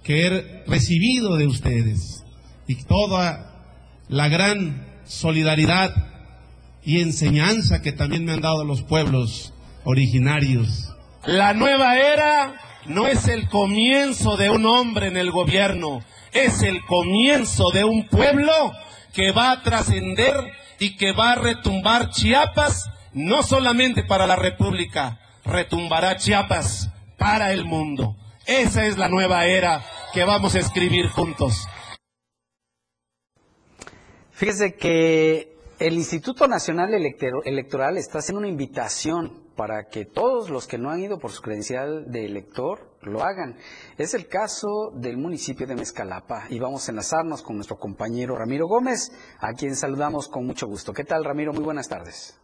[0.03, 2.25] que he recibido de ustedes
[2.67, 3.77] y toda
[4.09, 5.95] la gran solidaridad
[6.83, 9.53] y enseñanza que también me han dado los pueblos
[9.85, 10.95] originarios.
[11.27, 12.55] La nueva era
[12.87, 16.01] no es el comienzo de un hombre en el gobierno,
[16.33, 18.73] es el comienzo de un pueblo
[19.15, 20.35] que va a trascender
[20.79, 27.65] y que va a retumbar Chiapas, no solamente para la República, retumbará Chiapas para el
[27.65, 28.17] mundo.
[28.47, 31.67] Esa es la nueva era que vamos a escribir juntos.
[34.33, 40.79] Fíjese que el Instituto Nacional Electoral está haciendo una invitación para que todos los que
[40.79, 43.57] no han ido por su credencial de elector lo hagan.
[43.99, 48.67] Es el caso del municipio de Mezcalapa y vamos a enlazarnos con nuestro compañero Ramiro
[48.67, 50.93] Gómez, a quien saludamos con mucho gusto.
[50.93, 51.53] ¿Qué tal, Ramiro?
[51.53, 52.39] Muy buenas tardes.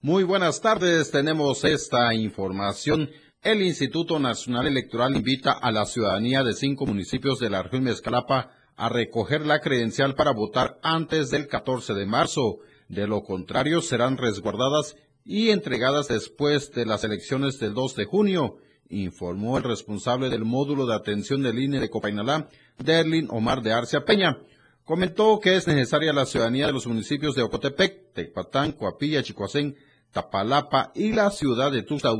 [0.00, 1.10] Muy buenas tardes.
[1.10, 3.10] Tenemos esta información
[3.42, 8.50] El Instituto Nacional Electoral invita a la ciudadanía de cinco municipios de la región Mezcalapa
[8.76, 12.58] a recoger la credencial para votar antes del 14 de marzo.
[12.88, 18.56] De lo contrario, serán resguardadas y entregadas después de las elecciones del 2 de junio,
[18.92, 24.04] informó el responsable del módulo de atención del INE de Copainalá, Derlin Omar de Arcia
[24.04, 24.38] Peña.
[24.84, 29.76] Comentó que es necesaria la ciudadanía de los municipios de Ocotepec, Tecpatán, Coapilla, Chicoacén,
[30.12, 32.12] Tapalapa y la ciudad de Tuxtla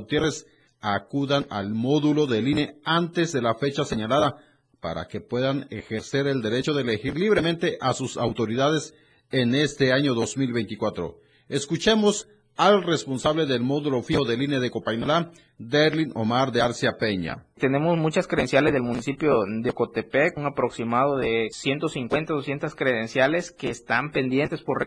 [0.81, 4.39] acudan al módulo del INE antes de la fecha señalada
[4.81, 8.95] para que puedan ejercer el derecho de elegir libremente a sus autoridades
[9.31, 11.21] en este año 2024.
[11.49, 17.45] Escuchemos al responsable del módulo fijo del INE de Copainalá, Derlin Omar de Arcia Peña.
[17.63, 24.11] Tenemos muchas credenciales del municipio de Cotepec, un aproximado de 150, 200 credenciales que están
[24.11, 24.81] pendientes por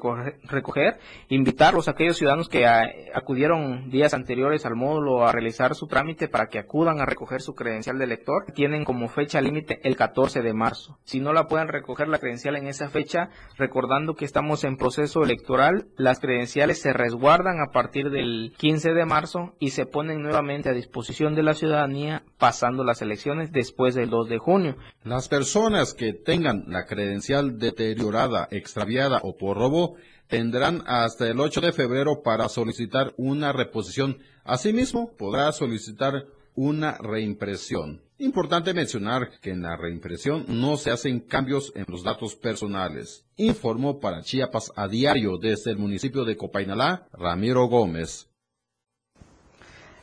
[0.44, 0.98] recoger.
[1.30, 6.48] Invitarlos a aquellos ciudadanos que acudieron días anteriores al módulo a realizar su trámite para
[6.48, 8.52] que acudan a recoger su credencial de elector.
[8.54, 11.00] Tienen como fecha límite el 14 de marzo.
[11.06, 15.24] Si no la pueden recoger la credencial en esa fecha, recordando que estamos en proceso
[15.24, 20.55] electoral, las credenciales se resguardan a partir del 15 de marzo y se ponen nuevamente
[20.64, 24.78] a disposición de la ciudadanía pasando las elecciones después del 2 de junio.
[25.04, 29.96] Las personas que tengan la credencial deteriorada, extraviada o por robo
[30.28, 34.18] tendrán hasta el 8 de febrero para solicitar una reposición.
[34.44, 36.26] Asimismo, podrá solicitar
[36.56, 38.02] una reimpresión.
[38.18, 43.26] Importante mencionar que en la reimpresión no se hacen cambios en los datos personales.
[43.36, 48.30] Informó para Chiapas a diario desde el municipio de Copainalá, Ramiro Gómez.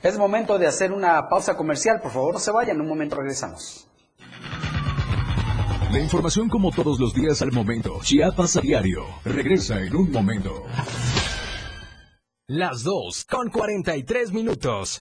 [0.03, 2.01] Es momento de hacer una pausa comercial.
[2.01, 2.77] Por favor, no se vayan.
[2.77, 3.89] En un momento regresamos.
[5.93, 8.01] La información como todos los días al momento.
[8.03, 9.05] Chiapas a diario.
[9.25, 10.65] Regresa en un momento.
[12.49, 15.01] Las 2 con 43 minutos.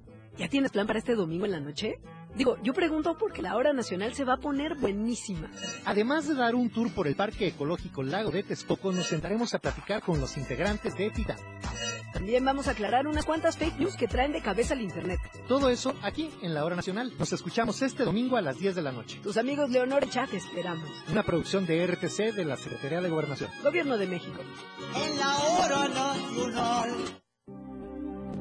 [0.37, 1.99] ¿Ya tienes plan para este domingo en la noche?
[2.35, 5.49] Digo, yo pregunto porque la hora nacional se va a poner buenísima.
[5.85, 9.59] Además de dar un tour por el Parque Ecológico Lago de Texcoco, nos sentaremos a
[9.59, 11.37] platicar con los integrantes de Titan.
[12.13, 15.19] También vamos a aclarar unas cuantas fake news que traen de cabeza al Internet.
[15.47, 17.11] Todo eso aquí en la hora nacional.
[17.19, 19.19] Nos escuchamos este domingo a las 10 de la noche.
[19.21, 20.89] Tus amigos Leonor y Chat esperamos.
[21.09, 23.49] Una producción de RTC de la Secretaría de Gobernación.
[23.63, 24.39] Gobierno de México.
[24.95, 27.20] En la hora nacional.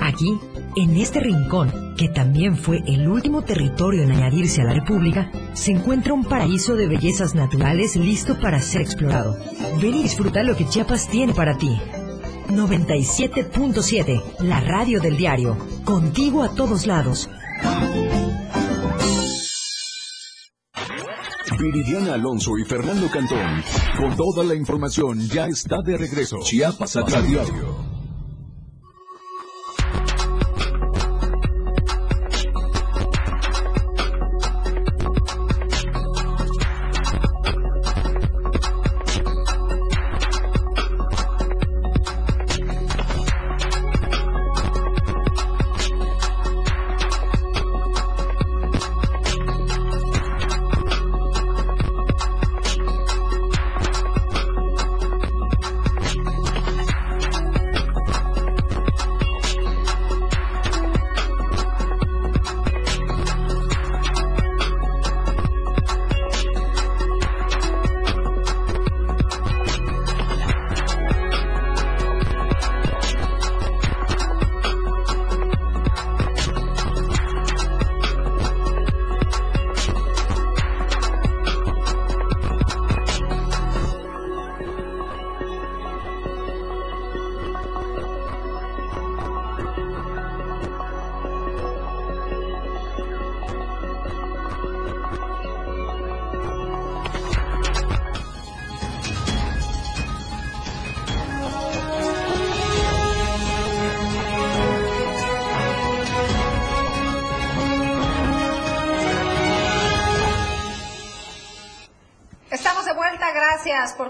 [0.00, 0.38] Aquí,
[0.76, 5.72] en este rincón, que también fue el último territorio en añadirse a la República, se
[5.72, 9.36] encuentra un paraíso de bellezas naturales listo para ser explorado.
[9.80, 11.76] Ven y disfruta lo que Chiapas tiene para ti.
[12.48, 17.28] 97.7, la radio del diario, contigo a todos lados.
[21.58, 23.62] Viridiana Alonso y Fernando Cantón,
[23.98, 26.38] con toda la información, ya está de regreso.
[26.42, 27.87] Chiapas a diario.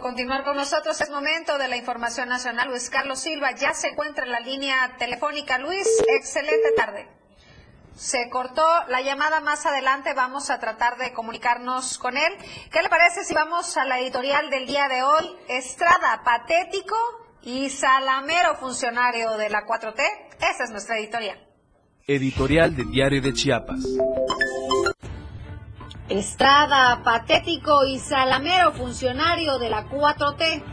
[0.09, 0.99] Continuar con nosotros.
[1.03, 2.69] Es momento de la información nacional.
[2.69, 5.59] Luis Carlos Silva ya se encuentra en la línea telefónica.
[5.59, 5.87] Luis,
[6.17, 7.07] excelente tarde.
[7.95, 12.33] Se cortó la llamada más adelante, vamos a tratar de comunicarnos con él.
[12.73, 15.31] ¿Qué le parece si vamos a la editorial del día de hoy?
[15.47, 16.97] Estrada, patético
[17.43, 20.01] y salamero funcionario de la 4T.
[20.39, 21.39] Esa es nuestra editorial.
[22.07, 23.85] Editorial de Diario de Chiapas.
[26.19, 30.65] Estrada, patético y salamero funcionario de la 4T.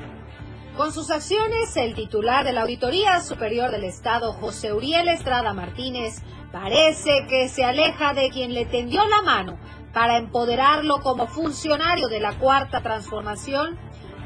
[0.76, 6.24] Con sus acciones, el titular de la Auditoría Superior del Estado, José Uriel Estrada Martínez,
[6.52, 9.60] parece que se aleja de quien le tendió la mano
[9.94, 13.78] para empoderarlo como funcionario de la Cuarta Transformación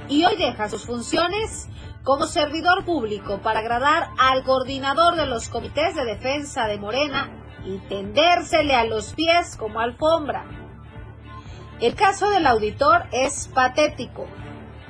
[0.07, 1.67] y hoy deja sus funciones
[2.05, 7.30] como servidor público para agradar al coordinador de los comités de defensa de Morena
[7.65, 10.59] y tendérsele a los pies como alfombra.
[11.82, 14.27] El caso del auditor es patético.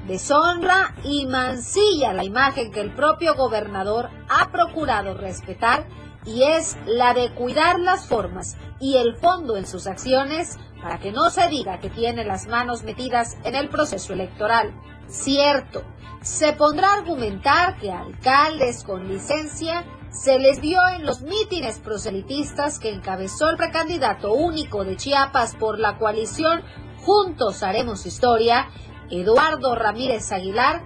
[0.08, 5.86] Deshonra y mancilla la imagen que el propio gobernador ha procurado respetar
[6.26, 11.12] y es la de cuidar las formas y el fondo en sus acciones para que
[11.12, 14.74] no se diga que tiene las manos metidas en el proceso electoral.
[15.08, 15.84] Cierto,
[16.22, 22.80] se pondrá a argumentar que alcaldes con licencia se les dio en los mítines proselitistas
[22.80, 26.64] que encabezó el precandidato único de Chiapas por la coalición
[26.97, 28.70] Juntos Haremos Historia,
[29.12, 30.84] Eduardo Ramírez Aguilar,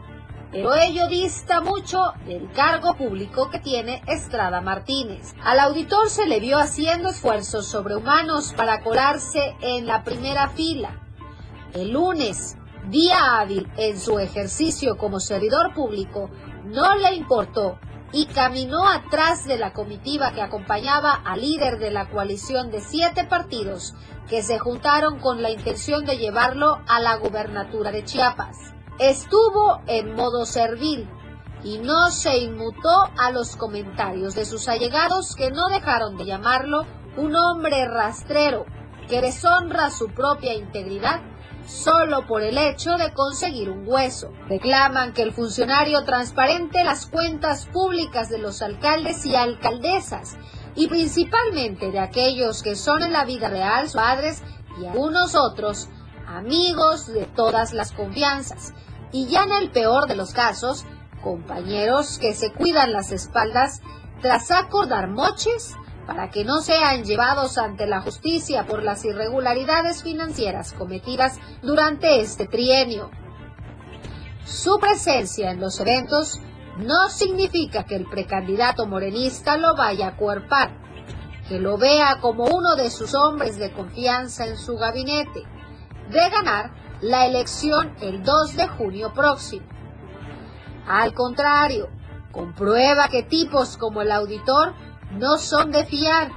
[0.51, 5.33] pero ello dista mucho del cargo público que tiene Estrada Martínez.
[5.43, 10.99] Al auditor se le vio haciendo esfuerzos sobrehumanos para colarse en la primera fila.
[11.73, 12.57] El lunes,
[12.89, 16.29] día hábil en su ejercicio como servidor público,
[16.65, 17.79] no le importó
[18.13, 23.25] y caminó atrás de la comitiva que acompañaba al líder de la coalición de siete
[23.25, 23.95] partidos
[24.29, 28.55] que se juntaron con la intención de llevarlo a la gubernatura de Chiapas.
[28.99, 31.09] Estuvo en modo servil
[31.63, 36.85] y no se inmutó a los comentarios de sus allegados que no dejaron de llamarlo
[37.17, 38.65] un hombre rastrero
[39.09, 41.21] que deshonra su propia integridad
[41.65, 44.31] solo por el hecho de conseguir un hueso.
[44.47, 50.37] Reclaman que el funcionario transparente las cuentas públicas de los alcaldes y alcaldesas
[50.75, 54.41] y principalmente de aquellos que son en la vida real sus padres
[54.81, 55.89] y algunos otros
[56.27, 58.73] amigos de todas las confianzas
[59.11, 60.85] y ya en el peor de los casos
[61.21, 63.81] compañeros que se cuidan las espaldas
[64.21, 65.75] tras acordar moches
[66.05, 72.47] para que no sean llevados ante la justicia por las irregularidades financieras cometidas durante este
[72.47, 73.09] trienio.
[74.45, 76.39] Su presencia en los eventos
[76.77, 80.71] no significa que el precandidato morenista lo vaya a cuerpar,
[81.47, 85.43] que lo vea como uno de sus hombres de confianza en su gabinete,
[86.09, 89.65] de ganar la elección el 2 de junio próximo.
[90.87, 91.89] Al contrario,
[92.31, 94.73] comprueba que tipos como el auditor
[95.13, 96.31] no son de fiar,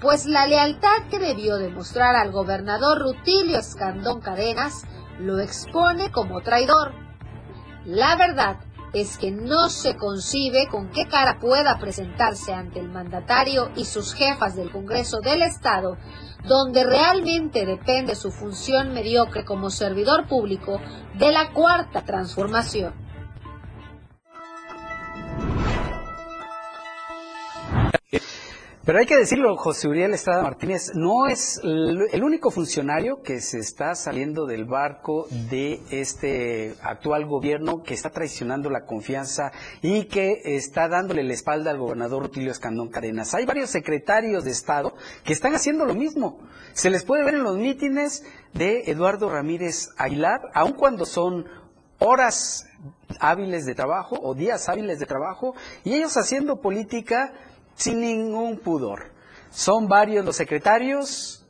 [0.00, 4.84] pues la lealtad que debió demostrar al gobernador Rutilio Escandón Cadenas
[5.20, 6.92] lo expone como traidor.
[7.84, 8.58] La verdad
[8.92, 14.14] es que no se concibe con qué cara pueda presentarse ante el mandatario y sus
[14.14, 15.96] jefas del Congreso del Estado,
[16.44, 20.80] donde realmente depende su función mediocre como servidor público
[21.18, 23.01] de la cuarta transformación.
[28.84, 33.60] Pero hay que decirlo, José Uriel Estrada Martínez no es el único funcionario que se
[33.60, 39.52] está saliendo del barco de este actual gobierno que está traicionando la confianza
[39.82, 43.34] y que está dándole la espalda al gobernador Rutilio Escandón Cadenas.
[43.34, 46.40] Hay varios secretarios de Estado que están haciendo lo mismo.
[46.72, 51.46] Se les puede ver en los mítines de Eduardo Ramírez Aguilar, aun cuando son
[52.00, 52.66] horas
[53.20, 55.54] hábiles de trabajo o días hábiles de trabajo,
[55.84, 57.32] y ellos haciendo política
[57.74, 59.12] sin ningún pudor.
[59.50, 61.46] Son varios los secretarios,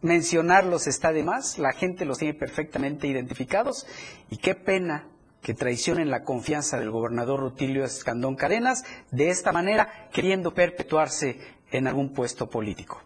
[0.00, 3.86] mencionarlos está de más, la gente los tiene perfectamente identificados
[4.30, 5.08] y qué pena
[5.40, 11.38] que traicionen la confianza del gobernador Rutilio Escandón Cadenas de esta manera, queriendo perpetuarse
[11.70, 13.02] en algún puesto político.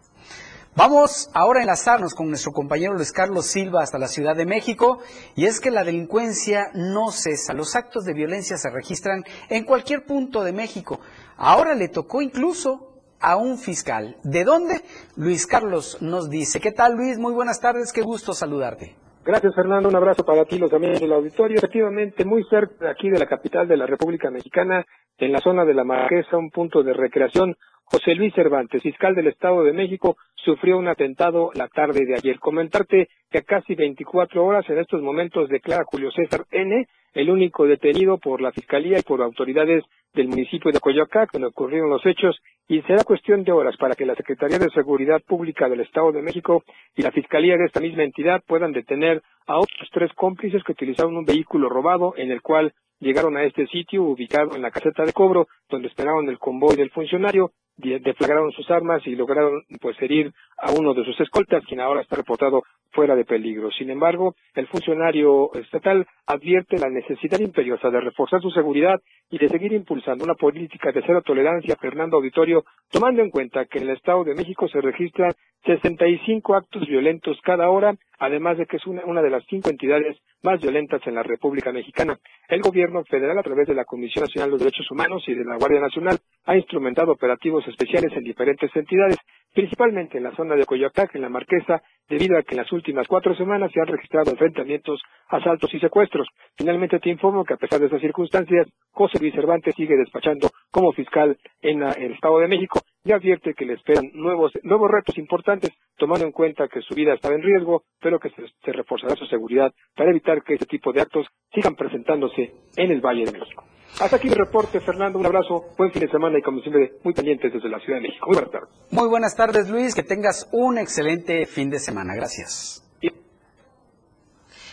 [0.75, 4.99] Vamos ahora a enlazarnos con nuestro compañero Luis Carlos Silva hasta la Ciudad de México
[5.35, 10.05] y es que la delincuencia no cesa, los actos de violencia se registran en cualquier
[10.05, 11.01] punto de México.
[11.41, 14.17] Ahora le tocó incluso a un fiscal.
[14.23, 14.81] ¿De dónde?
[15.15, 16.59] Luis Carlos nos dice.
[16.59, 17.17] ¿Qué tal Luis?
[17.17, 18.95] Muy buenas tardes, qué gusto saludarte.
[19.23, 21.57] Gracias Fernando, un abrazo para ti los amigos del auditorio.
[21.57, 24.85] Efectivamente, muy cerca de aquí de la capital de la República Mexicana,
[25.17, 29.27] en la zona de la Marquesa, un punto de recreación José Luis Cervantes, fiscal del
[29.27, 32.37] Estado de México, sufrió un atentado la tarde de ayer.
[32.39, 37.65] Comentarte que a casi 24 horas en estos momentos declara Julio César N., el único
[37.65, 39.83] detenido por la Fiscalía y por autoridades
[40.13, 44.05] del municipio de Coyoacán, donde ocurrieron los hechos, y será cuestión de horas para que
[44.05, 46.63] la Secretaría de Seguridad Pública del Estado de México
[46.95, 51.17] y la Fiscalía de esta misma entidad puedan detener a otros tres cómplices que utilizaron
[51.17, 55.13] un vehículo robado en el cual llegaron a este sitio ubicado en la caseta de
[55.13, 60.71] cobro, donde esperaban el convoy del funcionario deflagraron sus armas y lograron pues herir a
[60.71, 63.69] uno de sus escoltas, quien ahora está reportado fuera de peligro.
[63.71, 68.99] Sin embargo, el funcionario estatal advierte la necesidad imperiosa de reforzar su seguridad
[69.29, 73.77] y de seguir impulsando una política de cero tolerancia, Fernando Auditorio, tomando en cuenta que
[73.77, 75.31] en el Estado de México se registran
[75.65, 80.17] 65 actos violentos cada hora, además de que es una, una de las cinco entidades
[80.41, 82.17] más violentas en la República Mexicana.
[82.47, 85.43] El gobierno federal, a través de la Comisión Nacional de los Derechos Humanos y de
[85.43, 86.17] la Guardia Nacional,
[86.49, 89.17] ha instrumentado operativos especiales en diferentes entidades,
[89.53, 91.79] principalmente en la zona de Coyoacán, en la Marquesa,
[92.09, 96.27] debido a que en las últimas cuatro semanas se han registrado enfrentamientos, asaltos y secuestros.
[96.57, 99.35] Finalmente te informo que a pesar de esas circunstancias, José Luis
[99.75, 104.51] sigue despachando como fiscal en el Estado de México y advierte que le esperan nuevos,
[104.63, 108.41] nuevos retos importantes, tomando en cuenta que su vida está en riesgo, pero que se,
[108.65, 113.01] se reforzará su seguridad para evitar que este tipo de actos sigan presentándose en el
[113.01, 113.65] Valle de México.
[113.99, 115.19] Hasta aquí mi reporte, Fernando.
[115.19, 118.07] Un abrazo, buen fin de semana y como siempre, muy pendientes desde la Ciudad de
[118.07, 118.27] México.
[118.27, 118.69] Muy buenas tardes.
[118.91, 119.95] Muy buenas tardes, Luis.
[119.95, 122.15] Que tengas un excelente fin de semana.
[122.15, 122.83] Gracias.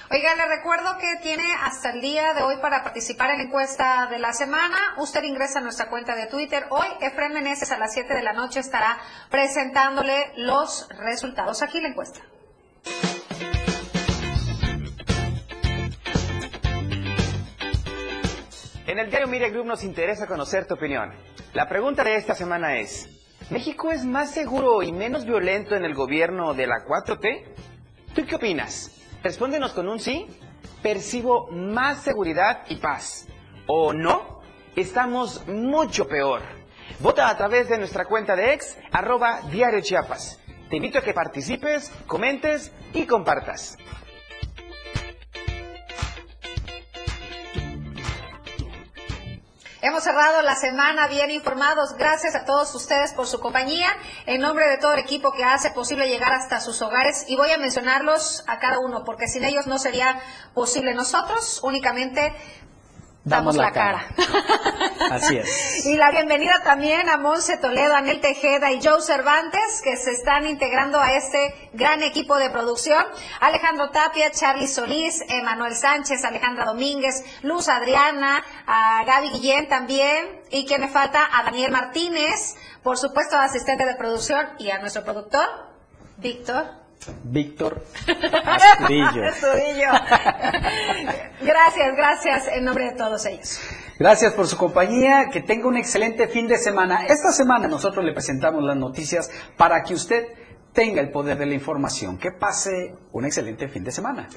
[0.08, 4.06] Oiga, le recuerdo que tiene hasta el día de hoy para participar en la encuesta
[4.08, 4.76] de la semana.
[4.98, 6.64] Usted ingresa a nuestra cuenta de Twitter.
[6.70, 8.98] Hoy, Efraín Meneses a las 7 de la noche estará
[9.30, 11.60] presentándole los resultados.
[11.62, 12.20] Aquí la encuesta.
[18.96, 21.12] En el diario Media Group nos interesa conocer tu opinión.
[21.52, 23.10] La pregunta de esta semana es,
[23.50, 27.44] ¿México es más seguro y menos violento en el gobierno de la 4T?
[28.14, 28.98] ¿Tú qué opinas?
[29.22, 30.26] Respóndenos con un sí.
[30.82, 33.28] Percibo más seguridad y paz.
[33.66, 34.40] ¿O no?
[34.76, 36.40] Estamos mucho peor.
[37.00, 39.82] Vota a través de nuestra cuenta de ex, arroba Diario.
[40.70, 43.76] Te invito a que participes, comentes y compartas.
[49.82, 51.94] Hemos cerrado la semana bien informados.
[51.98, 53.88] Gracias a todos ustedes por su compañía.
[54.24, 57.26] En nombre de todo el equipo que hace posible llegar hasta sus hogares.
[57.28, 60.18] Y voy a mencionarlos a cada uno, porque sin ellos no sería
[60.54, 60.94] posible.
[60.94, 62.34] Nosotros únicamente
[63.26, 64.06] damos, la, cara.
[65.10, 65.84] Así es.
[65.86, 70.46] Y la bienvenida también a Monse Toledo, Anel Tejeda y Joe Cervantes, que se están
[70.46, 73.04] integrando a este gran equipo de producción.
[73.40, 80.64] Alejandro Tapia, Charlie Solís, Emanuel Sánchez, Alejandra Domínguez, Luz Adriana, a Gaby Guillén también, y
[80.64, 85.46] quien me falta, a Daniel Martínez, por supuesto, asistente de producción, y a nuestro productor,
[86.16, 86.85] Víctor
[87.24, 87.84] Víctor
[88.44, 89.22] Astudillo.
[91.42, 93.60] gracias, gracias en nombre de todos ellos.
[93.98, 97.06] Gracias por su compañía, que tenga un excelente fin de semana.
[97.06, 100.24] Esta semana nosotros le presentamos las noticias para que usted
[100.72, 102.18] tenga el poder de la información.
[102.18, 104.28] Que pase un excelente fin de semana.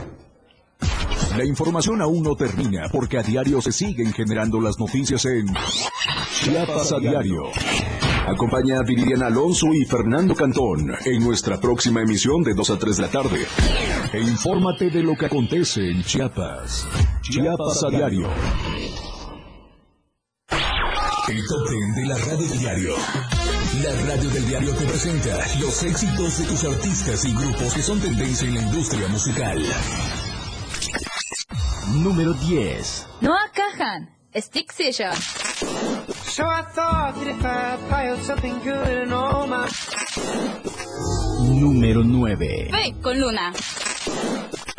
[1.36, 5.48] La información aún no termina porque a diario se siguen generando las noticias en
[6.32, 7.44] Chiapas a diario.
[8.30, 12.98] Acompaña a Viridiana Alonso y Fernando Cantón en nuestra próxima emisión de 2 a 3
[12.98, 13.40] de la tarde.
[14.14, 16.88] E infórmate de lo que acontece en Chiapas.
[17.24, 18.30] Chiapas a diario.
[21.28, 22.96] El top 10 de la radio diario.
[23.84, 28.00] La radio del diario te presenta los éxitos de tus artistas y grupos que son
[28.00, 29.60] tendencia en la industria musical.
[31.96, 33.08] Número 10.
[33.22, 35.14] Noah Kahan, Stick Session.
[36.40, 39.68] So I thought that if I piled something good and all my...
[41.60, 42.38] Número 9.
[42.72, 43.52] Ve con Luna.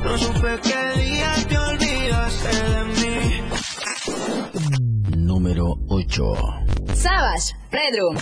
[0.03, 3.43] No supe qué día te olvidaste de mí.
[5.19, 6.33] Número 8.
[6.95, 8.17] Savage, Red Room.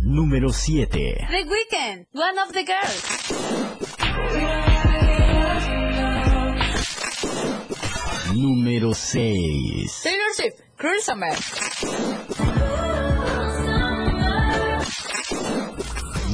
[0.00, 1.28] Número 7.
[1.30, 3.30] The Weeknd, One of the Girls.
[8.40, 10.00] Número 6.
[10.02, 11.36] Taylor Swift, Cruel Summer.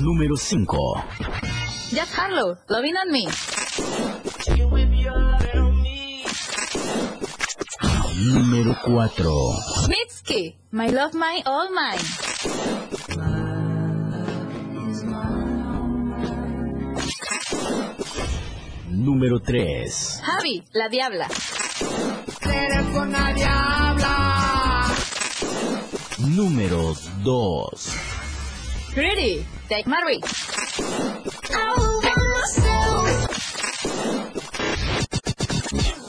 [0.00, 1.04] Número 5.
[1.90, 3.26] Jack Harlow, Loving on Me.
[8.22, 9.88] Número 4.
[9.88, 12.04] Mitski, My Love, My All Mine.
[18.90, 20.20] Número 3.
[20.22, 21.26] Javi, La Diabla.
[22.66, 24.94] Con la diabla.
[26.18, 27.96] Número 2.
[28.92, 30.20] Pretty, take my ring.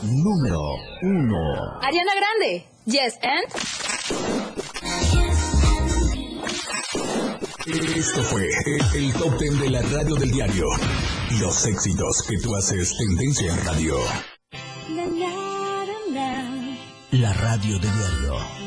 [0.04, 0.62] Número
[1.04, 1.80] 1.
[1.82, 3.48] Ariana Grande, yes and.
[7.96, 10.66] Esto fue el, el top 10 de la radio del diario.
[11.40, 13.98] Los éxitos que tú haces tendencia en radio.
[14.90, 15.06] La
[17.34, 18.67] radio del diario.